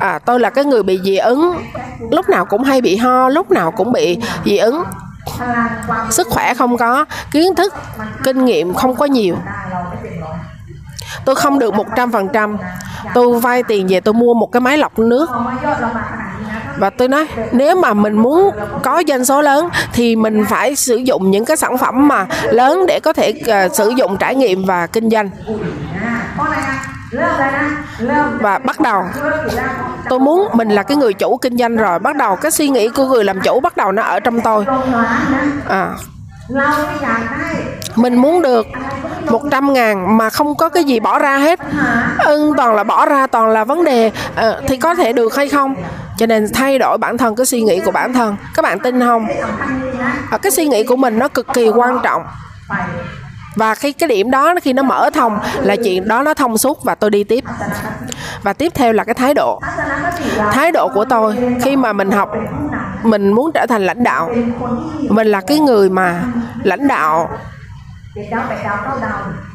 [0.00, 1.62] à, tôi là cái người bị dị ứng.
[2.10, 4.82] Lúc nào cũng hay bị ho lúc nào cũng bị dị ứng.
[6.10, 7.74] Sức khỏe không có kiến thức
[8.24, 9.36] kinh nghiệm không có nhiều.
[11.24, 12.56] Tôi không được một trăm phần trăm.
[13.14, 15.30] Tôi vay tiền về tôi mua một cái máy lọc nước.
[16.78, 18.50] Và tôi nói nếu mà mình muốn
[18.82, 22.84] có doanh số lớn thì mình phải sử dụng những cái sản phẩm mà lớn
[22.88, 23.34] để có thể
[23.66, 25.30] uh, sử dụng trải nghiệm và kinh doanh
[28.40, 29.04] và bắt đầu.
[30.08, 31.98] Tôi muốn mình là cái người chủ kinh doanh rồi.
[31.98, 34.64] Bắt đầu cái suy nghĩ của người làm chủ bắt đầu nó ở trong tôi.
[35.68, 35.90] À,
[37.96, 38.66] mình muốn được
[39.30, 41.60] 100 ngàn mà không có cái gì bỏ ra hết.
[42.24, 45.34] Ưng ừ, toàn là bỏ ra toàn là vấn đề à, thì có thể được
[45.36, 45.74] hay không?
[46.16, 48.36] Cho nên thay đổi bản thân cái suy nghĩ của bản thân.
[48.54, 49.26] Các bạn tin không?
[50.30, 52.22] À, cái suy nghĩ của mình nó cực kỳ quan trọng
[53.54, 56.84] và khi cái điểm đó khi nó mở thông là chuyện đó nó thông suốt
[56.84, 57.44] và tôi đi tiếp.
[58.42, 59.60] Và tiếp theo là cái thái độ.
[60.52, 62.32] Thái độ của tôi khi mà mình học
[63.02, 64.30] mình muốn trở thành lãnh đạo.
[65.08, 66.22] Mình là cái người mà
[66.62, 67.38] lãnh đạo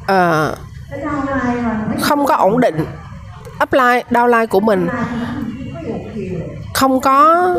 [0.03, 0.57] uh,
[2.01, 2.85] không có ổn định
[3.63, 4.87] upline downline của mình.
[6.73, 7.49] Không có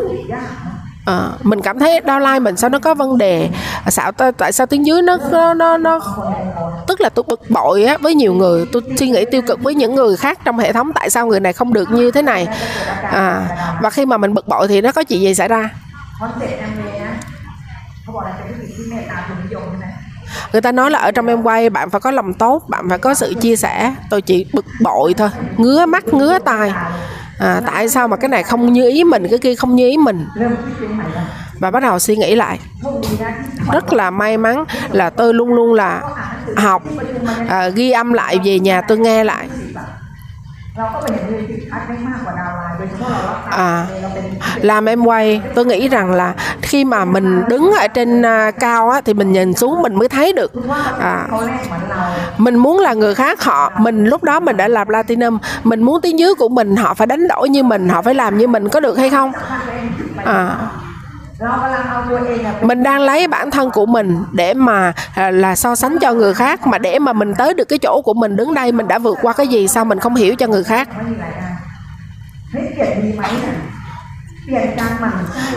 [1.07, 3.49] à, mình cảm thấy đau lai mình sao nó có vấn đề?
[3.85, 6.01] À, sao tại sao tiếng dưới nó nó nó, nó
[6.87, 9.75] tức là tôi bực bội á, với nhiều người tôi suy nghĩ tiêu cực với
[9.75, 12.47] những người khác trong hệ thống tại sao người này không được như thế này?
[13.03, 13.49] À,
[13.83, 15.71] và khi mà mình bực bội thì nó có chuyện gì xảy ra?
[20.53, 22.99] Người ta nói là ở trong em quay bạn phải có lòng tốt bạn phải
[22.99, 23.95] có sự chia sẻ.
[24.11, 26.73] Tôi chỉ bực bội thôi ngứa mắt ngứa tai
[27.39, 29.97] à, tại sao mà cái này không như ý mình cái kia không như ý
[29.97, 30.27] mình?
[31.59, 32.61] Và bắt đầu suy nghĩ lại.
[33.73, 36.03] Rất là may mắn là tôi luôn luôn là
[36.57, 36.83] học
[37.49, 39.49] à, ghi âm lại về nhà tôi nghe lại.
[40.78, 44.26] เราก็ไปเห็นเลยติดคัดได้มากกว่าดาวไลน์โดยเฉพาะเรารับตา à, เราเป็น
[44.70, 46.30] làm em quay tôi nghĩ rằng là
[46.62, 50.08] khi mà mình đứng ở trên à, cao á, thì mình nhìn xuống mình mới
[50.16, 50.82] thấy được คุณว่า
[51.14, 52.04] à, เขาแรกเหมือนเรา
[52.46, 56.02] mình muốn là người khác họ mình lúc đó mình đã là platinum mình muốn
[56.02, 58.70] tiếng dưới của mình họ phải đánh đổi như mình họ phải làm như mình
[58.70, 60.40] có được hay không ถ้าตัวเองไป à,
[62.63, 66.35] mình đang lấy bản thân của mình để mà à, là so sánh cho người
[66.35, 68.99] khác, mà để mà mình tới được cái chỗ của mình đứng đây, mình đã
[68.99, 70.89] vượt qua cái gì, sao mình không hiểu cho người khác?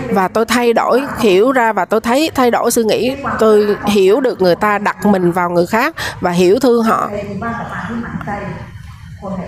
[0.10, 3.16] Và tôi thay đổi hiểu ra và tôi thấy, thay đổi suy nghĩ.
[3.40, 7.10] Tôi hiểu được người ta đặt mình vào người khác và hiểu thương họ.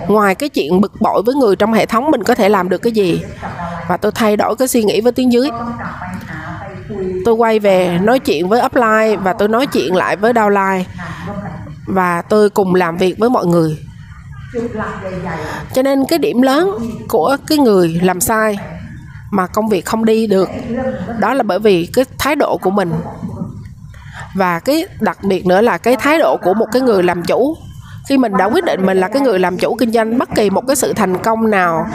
[0.08, 2.78] Ngoài cái chuyện bực bội với người trong hệ thống, mình có thể làm được
[2.78, 3.24] cái gì?
[3.88, 5.50] và tôi thay đổi cái suy nghĩ với tiếng dưới.
[7.26, 10.84] Tôi quay về nói chuyện với upline và tôi nói chuyện lại với downline.
[11.86, 13.78] Và tôi cùng làm việc với mọi người.
[15.74, 16.70] Cho nên cái điểm lớn
[17.10, 18.58] của cái người làm sai
[19.32, 20.50] mà công việc không đi được,
[21.20, 22.94] đó là bởi vì cái thái độ của mình.
[24.36, 27.58] Và cái đặc biệt nữa là cái thái độ của một cái người làm chủ.
[28.10, 30.50] Khi mình đã quyết định mình là cái người làm chủ kinh doanh, bất kỳ
[30.50, 31.88] một cái sự thành công nào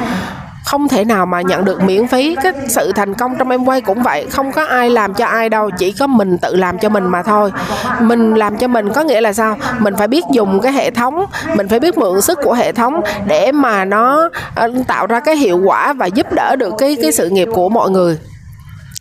[0.67, 2.37] không thể nào mà nhận được miễn phí.
[2.43, 4.27] Cái sự thành công trong em quay cũng vậy.
[4.31, 5.71] Không có ai làm cho ai đâu.
[5.79, 7.53] Chỉ có mình tự làm cho mình mà thôi.
[8.01, 9.57] Mình làm cho mình có nghĩa là sao?
[9.79, 11.25] Mình phải biết dùng cái hệ thống.
[11.57, 15.37] Mình phải biết mượn sức của hệ thống để mà nó ờ, tạo ra cái
[15.37, 18.19] hiệu quả và giúp đỡ được cái cái sự nghiệp của mọi người.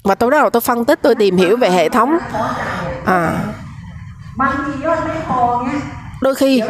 [0.04, 2.18] Và tôi đầu tôi phân tích, tôi tìm hiểu về hệ thống.
[3.06, 3.32] À.
[6.22, 6.62] Đôi khi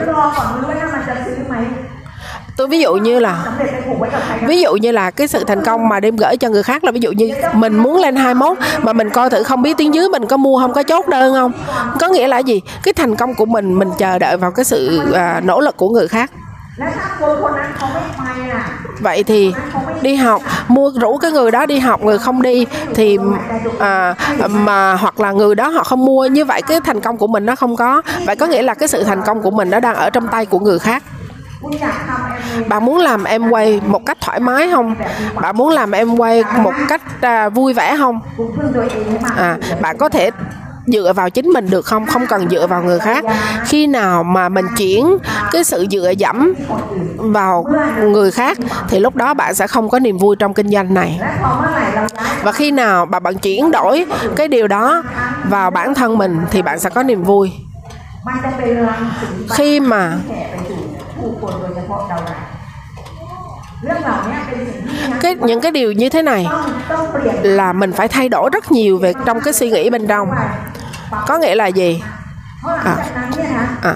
[2.57, 3.45] tôi ví dụ như là
[4.47, 6.91] ví dụ như là cái sự thành công mà đem gửi cho người khác là
[6.91, 10.09] ví dụ như mình muốn lên 21 mà mình coi thử không biết tiếng dưới
[10.09, 11.51] mình có mua không có chốt đơn không?
[11.99, 12.61] Có nghĩa là gì?
[12.83, 15.89] Cái thành công của mình mình chờ đợi vào cái sự à, nỗ lực của
[15.89, 16.31] người khác.
[18.99, 19.53] Vậy thì
[20.01, 23.17] đi học mua rủ cái người đó đi học người không đi thì
[23.79, 24.15] à,
[24.49, 27.45] mà hoặc là người đó họ không mua như vậy cái thành công của mình
[27.45, 28.01] nó không có.
[28.25, 30.45] Vậy có nghĩa là cái sự thành công của mình nó đang ở trong tay
[30.45, 31.03] của người khác
[32.67, 34.95] bạn muốn làm em quay một cách thoải mái không?
[35.41, 38.19] Bạn muốn làm em quay một cách à, vui vẻ không?
[39.37, 40.31] À bạn có thể
[40.87, 42.05] dựa vào chính mình được không?
[42.05, 43.23] Không cần dựa vào người khác.
[43.65, 45.17] Khi nào mà mình chuyển
[45.51, 46.53] cái sự dựa dẫm
[47.17, 47.65] vào
[48.01, 48.57] người khác
[48.89, 51.19] thì lúc đó bạn sẽ không có niềm vui trong kinh doanh này.
[52.43, 55.03] Và khi nào bạn bạn chuyển đổi cái điều đó
[55.49, 57.51] vào bản thân mình thì bạn sẽ có niềm vui.
[59.49, 60.17] Khi mà
[61.24, 62.36] แผ่ไปสู่ผู้คนโดยเฉพาะเราได้
[63.84, 68.98] เรื่องเหล่านี้เป็นสิ่งที่นัก cái những cái điều như thế này ต้องต้องเปลี่ยน là mình phải thay đổi rất nhiều
[68.98, 70.40] về trong cái suy nghĩ bên trong ไป
[71.12, 71.90] ปรับ có nghĩa là gì
[72.60, 73.94] เพราะหลังจากนั้นเนี่ยนะ à,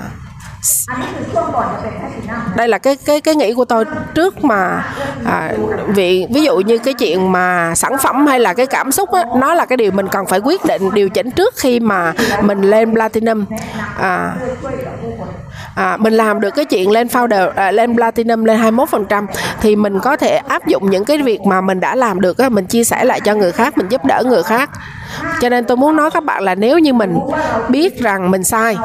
[0.90, 4.84] อันนี้คือช่วงก่อนจะเป็นแพทินัม đây là cái cái cái nghĩ của tôi trước mà
[5.24, 5.52] à,
[5.96, 9.22] vì ví dụ như cái chuyện mà sản phẩm hay là cái cảm xúc á,
[9.36, 12.60] nó là cái điều mình cần phải quyết định điều chỉnh trước khi mà mình
[12.62, 13.44] lên platinum
[14.00, 14.34] à,
[15.79, 19.25] à, mình làm được cái chuyện lên founder à, lên platinum lên 21%
[19.61, 22.49] thì mình có thể áp dụng những cái việc mà mình đã làm được á,
[22.49, 24.69] mình chia sẻ lại cho người khác mình giúp đỡ người khác.
[25.41, 27.19] Cho nên tôi muốn nói các bạn là nếu như mình
[27.69, 28.77] biết rằng mình sai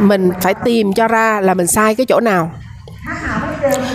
[0.00, 2.50] mình phải tìm cho ra là mình sai cái chỗ nào.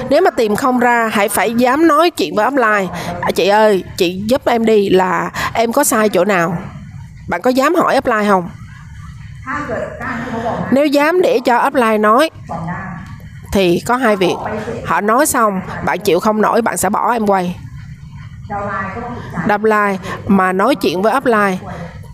[0.09, 2.87] Nếu mà tìm không ra hãy phải dám nói chuyện với offline.
[3.21, 6.57] À, chị ơi chị giúp em đi là em có sai chỗ nào?
[7.27, 8.49] Bạn có dám hỏi offline không?
[10.71, 12.29] nếu dám để cho upline nói,
[13.51, 14.35] thì có hai việc.
[14.85, 17.59] Họ nói xong bạn chịu không nổi, bạn sẽ bỏ em quay.
[19.47, 21.57] Downline mà nói chuyện với upline,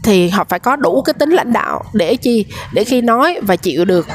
[0.04, 3.56] thì họ phải có đủ cái tính lãnh đạo để chi, để khi nói và
[3.56, 4.08] chịu được.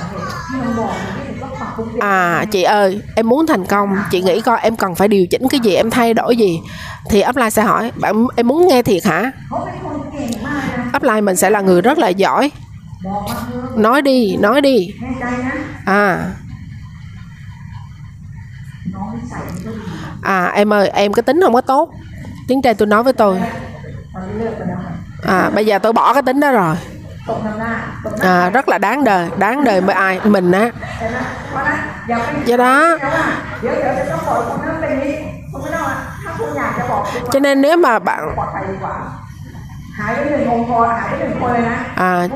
[2.01, 3.97] À chị ơi, em muốn thành công.
[4.11, 6.61] Chị nghĩ coi, em cần phải điều chỉnh cái gì, em thay đổi gì?
[7.11, 9.33] Thì upline sẽ hỏi, bạn, em muốn nghe thiệt hả?
[10.97, 12.51] Upline mình sẽ là người rất là giỏi
[13.77, 14.95] nói đi nói đi.
[15.87, 16.31] À.
[20.23, 21.91] À em ơi, em cái tính không có tốt.
[22.49, 23.41] Tiếng trai tôi nói với tôi.
[25.27, 26.77] À bây giờ tôi bỏ cái tính đó rồi.
[28.21, 30.71] À rất là đáng đời đáng đời mới ai, mình á.
[32.47, 32.99] Do đó,
[37.33, 38.37] cho nên nếu mà bạn
[41.97, 42.29] à,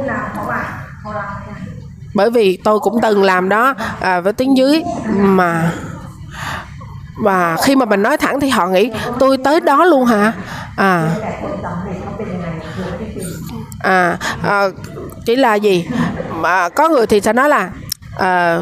[2.15, 4.83] bởi vì tôi cũng từng làm đó à, với tiếng dưới
[5.15, 5.73] mà
[7.19, 10.33] và khi mà mình nói thẳng thì họ nghĩ tôi tới đó luôn hả?
[10.77, 11.09] À.
[13.81, 14.69] À, à
[15.27, 15.89] chỉ là gì?
[16.31, 17.71] Mà có người thì sẽ nói là
[18.19, 18.61] à,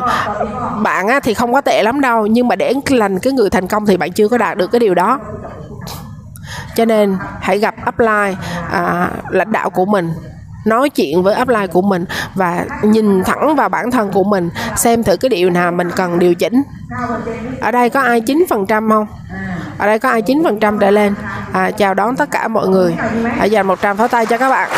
[0.82, 3.66] bạn á, thì không có tệ lắm đâu nhưng mà để lành cái người thành
[3.66, 5.18] công thì bạn chưa có đạt được cái điều đó
[6.76, 8.36] cho nên hãy gặp apply
[8.70, 10.12] à, lãnh đạo của mình
[10.64, 12.04] nói chuyện với upline của mình
[12.34, 16.18] và nhìn thẳng vào bản thân của mình xem thử cái điều nào mình cần
[16.18, 16.62] điều chỉnh.
[17.60, 19.06] Ở đây có ai 9% không?
[19.78, 21.14] Ở đây có ai 9% trở lên?
[21.52, 22.96] À, chào đón tất cả mọi người.
[23.36, 24.70] Hãy dành 100 pháo tay cho các bạn.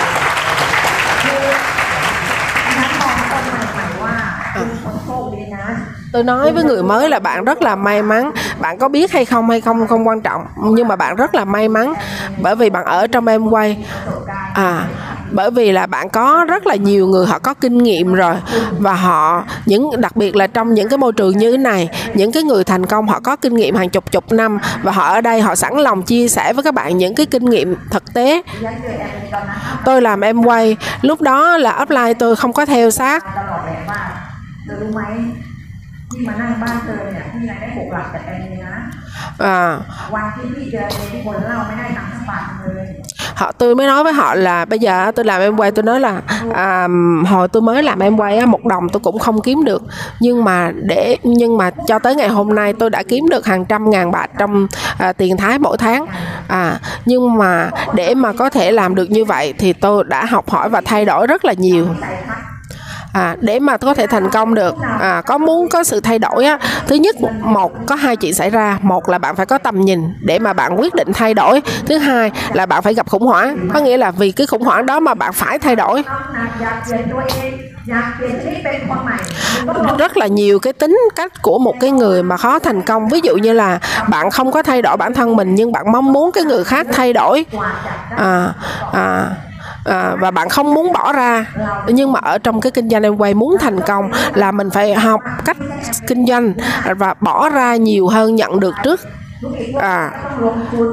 [6.13, 8.31] tôi nói với người mới là bạn rất là may mắn.
[8.61, 10.47] Bạn có biết hay không hay không không quan trọng.
[10.57, 11.95] Nhưng mà bạn rất là may mắn.
[12.39, 13.85] Bởi vì bạn ở trong em quay
[14.55, 14.87] à
[15.33, 18.35] bởi vì là bạn có rất là nhiều người họ có kinh nghiệm rồi.
[18.79, 22.33] Và họ, những, đặc biệt là trong những cái môi trường như thế này, những
[22.33, 24.59] cái người thành công họ có kinh nghiệm hàng chục chục năm.
[24.83, 27.45] Và họ ở đây, họ sẵn lòng chia sẻ với các bạn những cái kinh
[27.45, 28.43] nghiệm thực tế.
[29.85, 33.25] Tôi làm em quay lúc đó là offline tôi không có theo sát.
[36.12, 38.76] ที่มานั่งบ้านเธอเนี่ยพี่นายได้หกหลักจากแอนเลยนะ
[39.54, 39.56] à,
[40.16, 42.88] วันที่พี่เจอเองที่คนเล่าไม่ได้ตังค์สักบาทเลย
[43.40, 46.00] họ tôi mới nói với họ là bây giờ tôi làm em quay tôi nói
[46.00, 46.22] là
[46.54, 46.88] à,
[47.26, 49.84] hồi tôi mới làm em quay á, một đồng tôi cũng không kiếm được
[50.20, 53.66] nhưng mà để nhưng mà cho tới ngày hôm nay tôi đã kiếm được hàng
[53.66, 56.06] trăm ngàn bạc trong à, tiền thái mỗi tháng
[56.48, 60.50] à nhưng mà để mà có thể làm được như vậy thì tôi đã học
[60.50, 62.51] hỏi và thay đổi rất là nhiều ใส่พัด
[63.13, 64.75] à, để mà có thể thành công được.
[65.01, 68.51] À, có muốn có sự thay đổi á thứ nhất một có hai chuyện xảy
[68.51, 68.79] ra.
[68.83, 71.63] Một là bạn phải có tầm nhìn để mà bạn quyết định thay đổi.
[71.87, 73.69] Thứ hai là bạn phải gặp khủng hoảng.
[73.75, 76.05] Có nghĩa là vì cái khủng hoảng đó mà bạn phải thay đổi.
[79.99, 83.09] Rất là nhiều cái tính cách của một cái người mà khó thành công.
[83.09, 86.13] Ví dụ như là bạn không có thay đổi bản thân mình nhưng bạn mong
[86.13, 87.47] muốn cái người khác thay đổi.
[88.17, 88.53] À,
[88.93, 89.27] à,
[89.85, 91.47] à, và bạn không muốn bỏ ra.
[91.89, 94.95] Nhưng mà ở trong cái kinh doanh em quay muốn thành công là mình phải
[94.95, 95.57] học cách
[96.07, 96.55] kinh doanh
[96.97, 99.01] và bỏ ra nhiều hơn nhận được trước.
[99.81, 100.11] À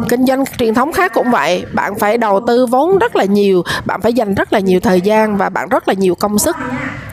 [0.10, 1.66] kinh doanh truyền thống khác cũng vậy.
[1.74, 5.02] Bạn phải đầu tư vốn rất là nhiều bạn phải dành rất là nhiều thời
[5.02, 6.56] gian và bạn rất là nhiều công sức.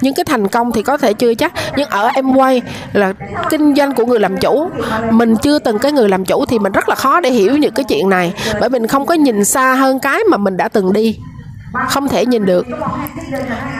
[0.00, 2.62] Nhưng cái thành công thì có thể chưa chắc nhưng ở em quay
[2.92, 3.12] là
[3.50, 4.70] kinh doanh của người làm chủ.
[5.10, 7.74] Mình chưa từng cái người làm chủ thì mình rất là khó để hiểu những
[7.74, 10.92] cái chuyện này bởi mình không có nhìn xa hơn cái mà mình đã từng
[10.92, 11.18] đi
[11.88, 12.66] không thể nhìn được.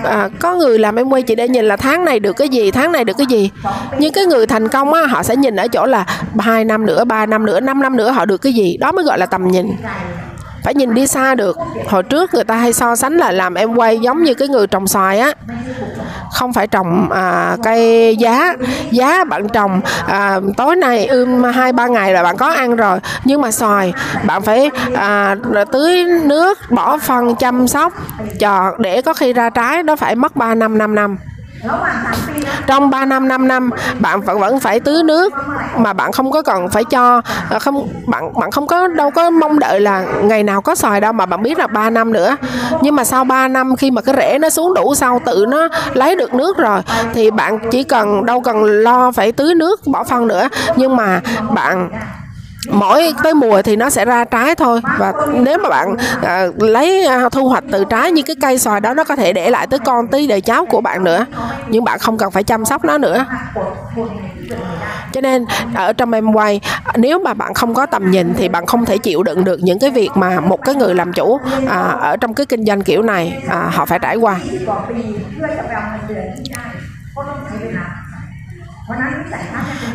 [0.04, 2.70] À, có người làm em quay chỉ để nhìn là tháng này được cái gì
[2.70, 3.50] tháng này được cái gì.
[3.98, 6.06] Nhưng cái người thành công á họ sẽ nhìn ở chỗ là
[6.38, 8.76] hai năm nữa ba năm nữa năm năm nữa họ được cái gì.
[8.76, 9.66] Đó mới gọi là tầm nhìn.
[10.64, 11.58] Phải nhìn đi xa được.
[11.88, 14.66] Hồi trước người ta hay so sánh là làm em quay giống như cái người
[14.66, 15.32] trồng xoài á
[16.36, 18.54] không phải trồng à, cây giá
[18.90, 22.98] giá bạn trồng à, tối nay ươm hai ba ngày là bạn có ăn rồi.
[23.24, 23.92] Nhưng mà xoài
[24.26, 25.36] bạn phải à,
[25.72, 27.92] tưới nước bỏ phân chăm sóc
[28.40, 31.16] cho để có khi ra trái nó phải mất 3 năm 5 năm
[32.66, 35.32] trong 3 năm 5 năm, bạn vẫn vẫn phải tưới nước
[35.76, 37.22] mà bạn không có cần phải cho.
[37.50, 41.00] À, không, bạn bạn không có, đâu có mong đợi là ngày nào có xoài
[41.00, 42.36] đâu mà bạn biết là 3 năm nữa.
[42.82, 45.68] Nhưng mà sau 3 năm khi mà cái rễ nó xuống đủ sau tự nó
[45.94, 46.80] lấy được nước rồi,
[47.14, 50.48] thì bạn chỉ cần, đâu cần lo phải tưới nước bỏ phân nữa.
[50.76, 51.90] Nhưng mà bạn
[52.70, 54.80] mỗi tới mùa thì nó sẽ ra trái thôi.
[54.98, 58.80] Và nếu mà bạn à, lấy à, thu hoạch từ trái như cái cây xoài
[58.80, 61.26] đó nó có thể để lại tới con tí đời cháu của bạn nữa.
[61.68, 63.26] Nhưng bạn không cần phải chăm sóc nó nữa.
[65.12, 65.44] Cho nên
[65.74, 66.60] ở trong em quay
[66.96, 69.78] nếu mà bạn không có tầm nhìn thì bạn không thể chịu đựng được những
[69.78, 73.02] cái việc mà một cái người làm chủ à, ở trong cái kinh doanh kiểu
[73.02, 74.36] này à, họ phải trải qua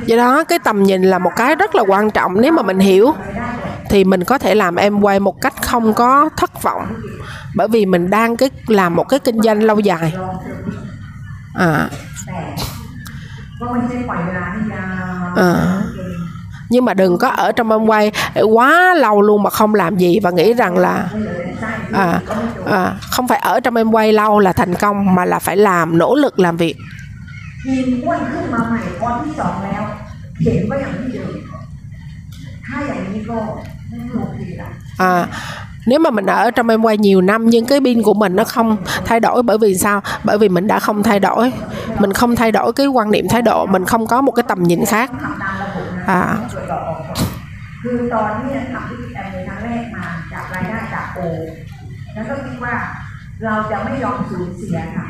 [0.05, 2.79] do đó cái tầm nhìn là một cái rất là quan trọng nếu mà mình
[2.79, 3.13] hiểu.
[3.89, 6.87] Thì mình có thể làm em quay một cách không có thất vọng.
[7.55, 10.13] Bởi vì mình đang cái làm một cái kinh doanh lâu dài.
[11.55, 11.89] À.
[15.35, 15.81] à.
[16.69, 18.11] Nhưng mà đừng có ở trong em quay
[18.53, 21.09] quá lâu luôn mà không làm gì và nghĩ rằng là
[21.93, 22.19] à,
[22.65, 25.97] à, không phải ở trong em quay lâu là thành công mà là phải làm
[25.97, 26.75] nỗ lực làm việc.
[27.62, 29.82] ทีมอ้วนขึ้นมาใหม่ตอนที่สองแล้ว
[30.40, 31.32] เข็นก็อย่างที่เดิม
[32.66, 33.38] ถ้าอย่างนี้ก็
[33.88, 35.26] ไม่โอเคละ à,
[35.86, 38.44] nếu mà mình ở trong em quay nhiều năm nhưng cái pin của mình nó
[38.44, 41.52] không thay đổi bởi vì sao bởi vì mình đã không thay đổi
[41.98, 44.62] mình không thay đổi cái quan niệm thái độ mình không có một cái tầm
[44.62, 47.18] nhìn khác ทำตามระบบนะ อ่า ไม่ช่วยเราออกก่อน
[47.82, 51.18] คือตอนที่ทำธุรกิจแอมเวย์ครั้งแรกมาจากรายได้จากโอ
[52.14, 52.74] แล้วก็คิดว่า
[53.44, 55.06] เราจะไม่ยอมสูญเสียค่ะ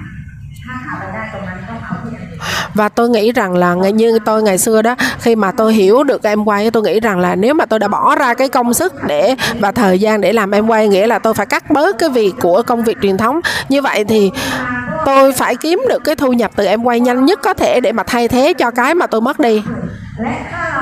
[2.73, 6.23] và tôi nghĩ rằng là như tôi ngày xưa đó, khi mà tôi hiểu được
[6.23, 8.93] em quay, tôi nghĩ rằng là nếu mà tôi đã bỏ ra cái công sức
[9.07, 12.09] để và thời gian để làm em quay, nghĩa là tôi phải cắt bớt cái
[12.09, 13.39] việc của công việc truyền thống.
[13.69, 14.31] Như vậy thì
[15.05, 17.91] tôi phải kiếm được cái thu nhập từ em quay nhanh nhất có thể để
[17.91, 19.63] mà thay thế cho cái mà tôi mất đi.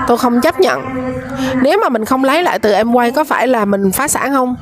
[0.08, 0.82] Tôi không chấp nhận.
[1.62, 4.32] Nếu mà mình không lấy lại từ em quay, có phải là mình phá sản
[4.32, 4.56] không?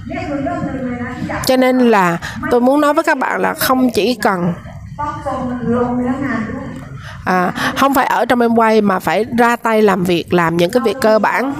[1.45, 2.17] Cho nên là
[2.51, 4.53] tôi muốn nói với các bạn là không chỉ cần
[7.25, 10.71] à, không phải ở trong em quay mà phải ra tay làm việc làm những
[10.71, 11.53] cái việc cơ bản.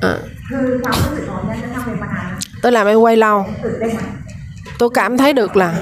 [0.00, 0.14] À.
[2.62, 3.46] Tôi làm em quay lâu.
[4.78, 5.74] Tôi cảm thấy được là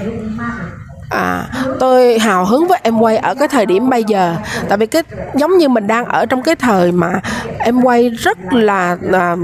[1.10, 1.46] à,
[1.80, 4.36] tôi hào hứng với em quay ở cái thời điểm bây giờ.
[4.68, 5.02] Tại vì cái
[5.34, 7.20] giống như mình đang ở trong cái thời mà
[7.58, 9.36] em quay rất là à,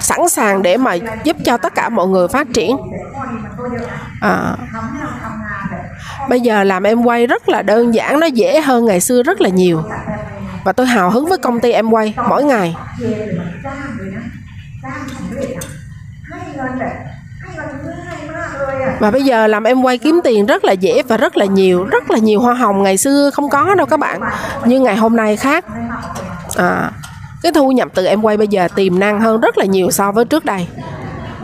[0.00, 2.76] sẵn sàng để mà giúp cho tất cả mọi người phát triển.
[4.20, 4.56] À,
[6.28, 9.40] bây giờ làm em quay rất là đơn giản nó dễ hơn ngày xưa rất
[9.40, 9.82] là nhiều.
[10.64, 12.76] Và tôi hào hứng với công ty em quay mỗi ngày
[18.98, 21.84] và bây giờ làm em quay kiếm tiền rất là dễ và rất là nhiều
[21.84, 24.20] rất là nhiều hoa hồng ngày xưa không có đâu các bạn.
[24.64, 25.64] Nhưng ngày hôm nay khác.
[26.56, 26.90] À,
[27.42, 30.12] cái thu nhập từ em quay bây giờ tiềm năng hơn rất là nhiều so
[30.12, 30.68] với trước đây.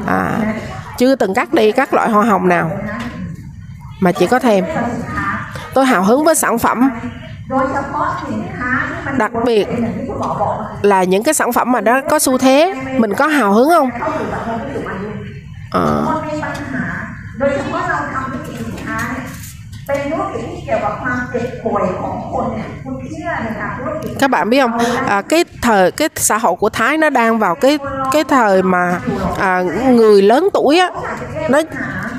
[0.07, 0.39] À,
[0.99, 2.71] chưa từng cắt đi các loại hoa hồng nào.
[4.01, 4.65] Mà chỉ có thêm.
[5.75, 6.91] Tôi hào hứng với sản phẩm.
[9.19, 9.69] Đặc biệt
[10.83, 12.75] là những cái sản phẩm mà nó có xu thế.
[12.99, 13.91] Mình có hào hứng không?
[15.73, 16.05] À,
[17.38, 17.74] ข้าสู่สังคมผู้สูงอายุ Ờ.
[17.74, 19.26] คนมีปัญหา โดยเฉพาะเราทำธุรกิจสินค้าเนี่ย
[19.88, 27.56] เป็นธุรกิจที่เกี่ยวกับความเจ็บป่วยของคนเนี่ยคุณเชื่อเลยค่ะธุรกิจ các bạn biết không à, cái thời cái xã hội của Thái nó đang vào
[27.56, 27.80] cái
[28.14, 29.00] cái thời mà
[29.40, 29.62] à,
[29.92, 30.90] người lớn tuổi á
[31.50, 31.60] nó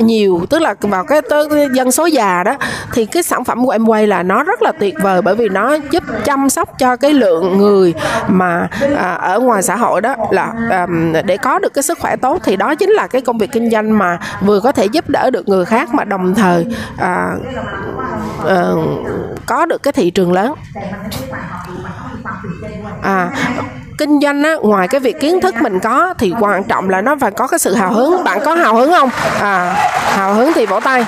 [0.02, 2.56] nhiều tức là vào cái tới dân số già đó
[2.94, 5.50] thì cái sản phẩm của em quay là nó rất là tuyệt vời bởi vì
[5.50, 7.94] nó giúp chăm sóc cho cái lượng người
[8.28, 10.88] mà à, ở ngoài xã hội đó là à,
[11.26, 12.42] để có được cái sức khỏe tốt.
[12.44, 15.30] Thì đó chính là cái công việc kinh doanh mà vừa có thể giúp đỡ
[15.30, 16.66] được người khác mà đồng thời
[16.98, 17.36] à,
[18.48, 18.64] à,
[19.46, 20.54] có được cái thị trường lớn.
[23.02, 23.30] À
[24.00, 27.16] kinh doanh á ngoài cái việc kiến thức mình có thì quan trọng là nó
[27.22, 28.24] phải có cái sự hào hứng.
[28.24, 29.10] Bạn có hào hứng không?
[29.42, 29.74] À
[30.16, 31.06] hào hứng thì vỗ tay.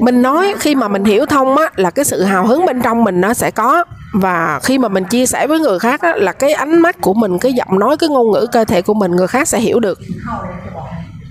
[0.00, 3.04] Mình nói khi mà mình hiểu thông á là cái sự hào hứng bên trong
[3.04, 3.84] mình nó sẽ có.
[4.12, 7.14] Và khi mà mình chia sẻ với người khác á, là cái ánh mắt của
[7.14, 9.80] mình cái giọng nói cái ngôn ngữ cơ thể của mình người khác sẽ hiểu
[9.80, 9.98] được.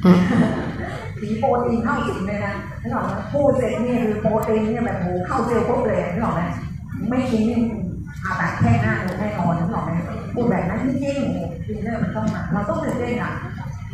[0.04, 0.12] Ừ.
[1.27, 6.43] ข้าเลยนะจะบอกให้ผีโปรตีนเข้าสิงเลยนะนึกออกไหมพูดเสร็จเนี่ยคือโปรตีนเนี่ยแบบโหเข้าเซลล์ปุ๊บเลยนึกออกไหม
[7.09, 7.61] ไม่จริงเนี่ย
[8.23, 9.91] ผ่าตัดแค่หน้าลงแน่นอนนึกออกไหม
[10.35, 13.31] พูดแบบนั้นจริงๆโอ้โหจริงเนี่ยมันต้องมาเราต้องตื่นเต้นอ่ะ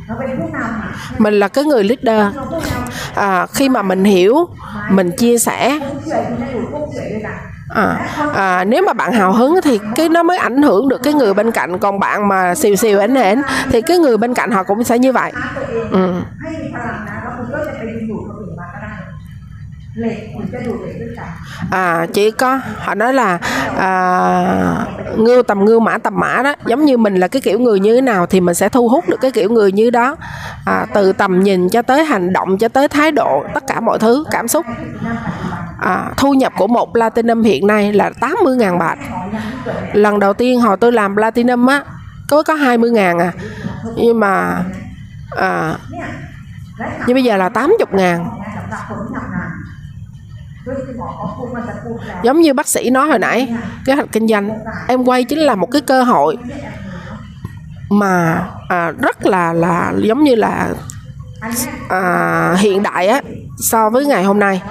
[0.07, 0.91] เราเป็นผู้นำอ่ะ
[1.25, 4.35] mình là cái người leader เราผู้นำ à, khi mà mình hiểu
[4.97, 5.59] mình chia sẻ
[7.74, 11.14] à, à, nếu mà bạn hào hứng thì cái nó mới ảnh hưởng được cái
[11.14, 11.80] người bên cạnh.
[11.80, 15.00] Còn bạn mà xìu xìu ảnh ảnh thì cái người bên cạnh họ cũng sẽ
[15.00, 15.32] như vậy.
[15.92, 16.14] Ừ.
[21.74, 23.38] อ่า chỉ có họ nói là
[23.78, 23.92] à,
[25.18, 26.54] ngưu tầm ngưu mã tầm mã đó.
[26.66, 29.10] Giống như mình là cái kiểu người như thế nào thì mình sẽ thu hút
[29.10, 30.16] được cái kiểu người như đó.
[30.66, 34.00] À, từ tầm nhìn cho tới hành động cho tới thái độ tất cả mọi
[34.00, 34.66] thứ cảm xúc
[35.84, 38.98] à, thu nhập của một platinum hiện nay là 80.000 bạc
[39.94, 41.84] lần đầu tiên họ tôi làm platinum á
[42.30, 43.32] có có 20.000 à.
[43.96, 44.64] Nhưng mà
[45.30, 45.76] à,
[47.08, 48.26] nhưng bây giờ là 80.000
[52.24, 53.56] giống như bác sĩ nói hồi nãy
[53.86, 54.50] cái hoạch kinh doanh
[54.88, 56.38] em quay chính là một cái cơ hội
[57.90, 60.70] mà à, rất là là giống như là
[61.90, 63.22] à, hiện đại á
[63.60, 64.62] so với ngày hôm nay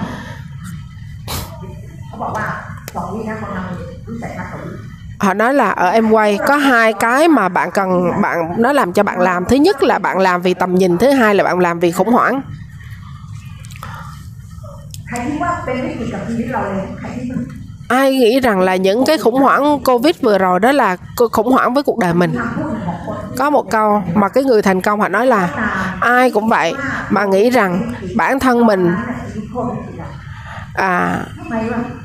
[2.12, 2.46] เขาบอกว่า
[2.94, 3.62] สองวินะคนเรา
[4.08, 4.72] รู้จักมาสองวิ
[5.24, 7.88] họ nói là ở em quay có hai cái mà bạn cần
[8.22, 11.10] bạn nó làm cho bạn làm thứ nhất là bạn làm vì tầm nhìn thứ
[11.10, 12.34] hai là bạn làm vì khủng hoảng
[15.08, 17.38] ใครที่ว่าเป็นวิกฤตกับชีวิตเราเลยใครที่มัน
[18.00, 20.96] ai nghĩ rằng là những cái khủng hoảng covid vừa rồi đó là
[21.32, 25.00] khủng hoảng với cuộc đời mình ทำพูดของคน có một câu mà cái người thành công
[25.00, 25.42] họ nói là
[26.00, 26.74] ai cũng vậy
[27.10, 30.10] mà nghĩ rằng bản thân mình นั้นน่ะชีวิตโคตรวิกฤตอ่ะ
[30.90, 32.01] à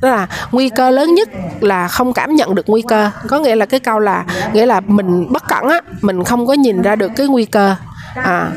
[0.00, 1.28] tức là nguy cơ lớn nhất
[1.60, 3.10] là không cảm nhận được nguy cơ.
[3.28, 6.52] Có nghĩa là cái câu là, nghĩa là mình bất cẩn á, mình không có
[6.52, 7.74] nhìn ra được cái nguy cơ.
[8.14, 8.50] À.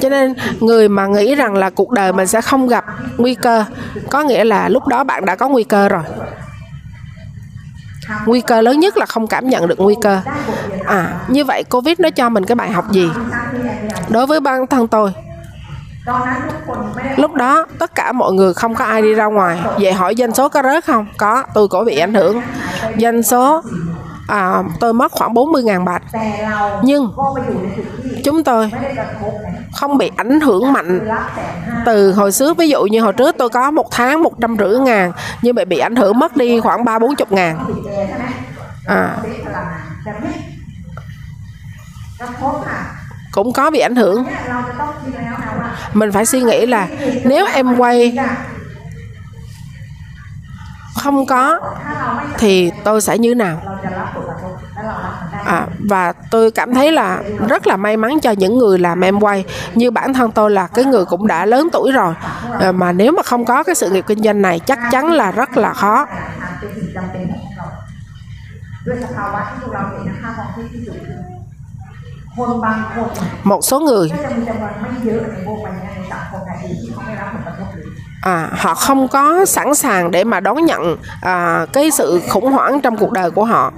[0.00, 2.84] Cho nên người mà nghĩ rằng là cuộc đời mình sẽ không gặp
[3.18, 3.64] nguy cơ,
[4.10, 6.02] có nghĩa là lúc đó bạn đã có nguy cơ rồi.
[8.26, 10.20] Nguy cơ lớn nhất là không cảm nhận được nguy cơ.
[10.86, 13.10] À như vậy covid nó cho mình cái bài học gì?
[14.08, 15.12] Đối với bản thân tôi
[17.16, 19.58] Lúc đó tất cả mọi người không có ai đi ra ngoài.
[19.78, 21.06] Vậy hỏi doanh số có rớt không?
[21.18, 22.42] Có, tôi có bị ảnh hưởng.
[22.98, 23.62] Doanh số
[24.28, 26.02] à, tôi mất khoảng 40.000 bạc.
[26.82, 27.12] Nhưng
[28.24, 28.70] chúng tôi
[29.74, 31.08] không bị ảnh hưởng mạnh
[31.86, 32.54] từ hồi xưa.
[32.54, 35.64] Ví dụ như hồi trước tôi có một tháng một trăm rưỡi ngàn nhưng bị
[35.64, 37.58] bị ảnh hưởng mất đi khoảng ba bốn chục ngàn.
[38.86, 39.16] À
[43.31, 45.69] เซ็ตพลังงานแต่ไม่กระทบค่ะ cũng có bị ảnh hưởng เนี่ยเราจะต้องคิดแล้วนะว่า
[45.99, 46.83] mình phải suy nghĩ là
[47.31, 48.29] nếu em quay จะ
[51.01, 51.43] không có
[51.85, 52.53] ถ้าเราไม่ thì
[52.85, 58.19] tôi sẽ như nào เราจะรับผลกระทบและเรารับมันได้ à, và tôi cảm thấy là rất là may mắn
[58.19, 61.45] cho những người làm em quay như bản thân tôi là cái người cũng đã
[61.45, 62.13] lớn tuổi rồi
[62.59, 65.31] à, mà nếu mà không có cái sự nghiệp kinh doanh này chắc chắn là
[65.31, 66.05] rất là khó
[66.41, 67.65] ทางเป็นสิ่งจำเป็นของเรา
[68.85, 71.30] ด้วยสภาวะที่พวกเราเห็นนะคะของที่ที่สุดคือคนบางคน
[73.44, 74.08] một số người
[78.22, 82.80] à, họ không có sẵn sàng để mà đón nhận à, cái sự khủng hoảng
[82.80, 83.72] trong cuộc đời của họ.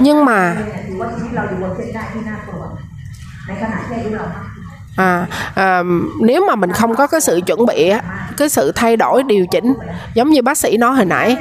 [0.00, 0.56] Nhưng mà
[4.99, 5.83] à, à,
[6.19, 8.01] nếu mà mình không có cái sự chuẩn bị á,
[8.37, 9.73] cái sự thay đổi điều chỉnh
[10.13, 11.37] giống như bác sĩ nói hồi nãy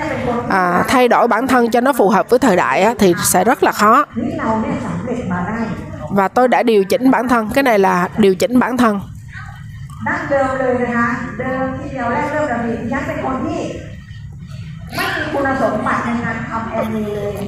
[0.48, 3.44] à, thay đổi bản thân cho nó phù hợp với thời đại á, thì sẽ
[3.44, 5.58] rất là khó นี่เราเนี่ยสำเร็จมาได้
[6.18, 8.94] và tôi đã điều chỉnh bản thân cái này là điều chỉnh bản thân
[10.08, 11.08] ดั้งเดิมเลยนะคะ
[11.38, 13.60] เดิมที่เดียวแรกเริ่มเรามีฉันเป็นคนที่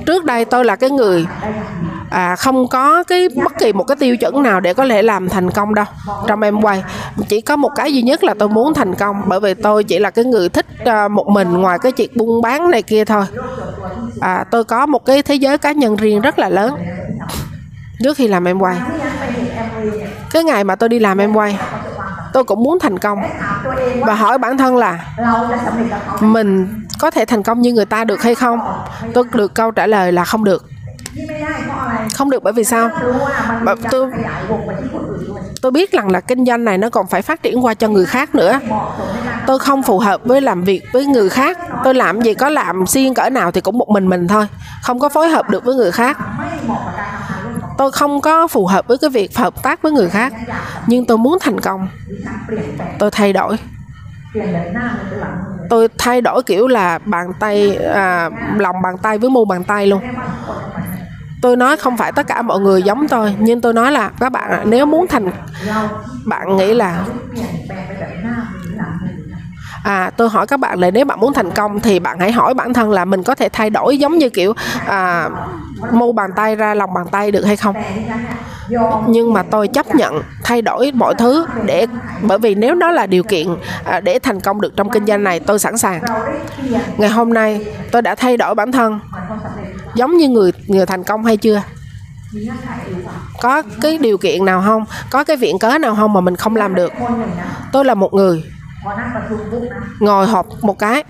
[0.06, 1.26] trước đây tôi là cái người
[2.10, 5.30] à, không có cái bất kỳ một cái tiêu chuẩn nào để có thể làm
[5.30, 5.86] thành công đâu.
[6.28, 6.84] Trong em quay
[7.28, 10.00] chỉ có một cái duy nhất là tôi muốn thành công bởi vì tôi chỉ
[10.00, 13.26] là cái người thích à, một mình ngoài cái chuyện buôn bán này kia thôi.
[14.22, 16.76] À, tôi có một cái thế giới cá nhân riêng rất là lớn.
[18.04, 18.78] Trước khi làm em quay
[20.32, 21.58] cái ngày mà tôi đi làm em quay
[22.34, 23.20] tôi cũng muốn thành công.
[24.02, 25.06] Và hỏi bản thân là,
[26.20, 28.60] mình có thể thành công như người ta được hay không?
[29.14, 30.66] Tôi được câu trả lời là không được.
[32.16, 32.90] Không được bởi vì sao?
[33.92, 34.12] Tôi
[35.62, 38.06] tôi biết rằng là kinh doanh này nó còn phải phát triển qua cho người
[38.06, 38.60] khác nữa.
[39.48, 41.58] Tôi không phù hợp với làm việc với người khác.
[41.84, 44.48] Tôi làm gì có làm xuyên cỡ nào thì cũng một mình mình thôi.
[44.84, 46.18] Không có phối hợp được với người khác
[47.78, 50.34] tôi không có phù hợp với cái việc hợp tác với người khác
[50.88, 51.88] nhưng tôi muốn thành công.
[53.00, 53.58] Tôi thay đổi.
[55.70, 59.88] Tôi thay đổi kiểu là bàn tay à, lòng bàn tay với mu bàn tay
[59.88, 60.02] luôn.
[61.42, 64.32] Tôi nói không phải tất cả mọi người giống tôi nhưng tôi nói là các
[64.32, 65.32] bạn nếu muốn thành
[66.26, 67.06] bạn nghĩ là
[69.84, 72.54] à, tôi hỏi các bạn là nếu bạn muốn thành công thì bạn hãy hỏi
[72.54, 74.54] bản thân là mình có thể thay đổi giống như kiểu
[74.88, 75.30] à,
[75.92, 77.76] mu bàn tay ra lòng bàn tay được hay không?
[79.08, 81.88] Nhưng mà tôi chấp nhận thay đổi mọi thứ để
[82.22, 83.48] bởi vì nếu đó là điều kiện
[83.86, 86.02] à, để thành công được trong kinh doanh này tôi sẵn sàng.
[86.98, 89.00] Ngày hôm nay tôi đã thay đổi bản thân.
[89.96, 91.62] Giống như người người thành công hay chưa?
[93.42, 94.86] Có cái điều kiện nào không?
[95.10, 96.94] Có cái viện cớ nào không mà mình không làm được?
[97.72, 98.44] Tôi là một người
[100.00, 101.04] ngồi họp một cái.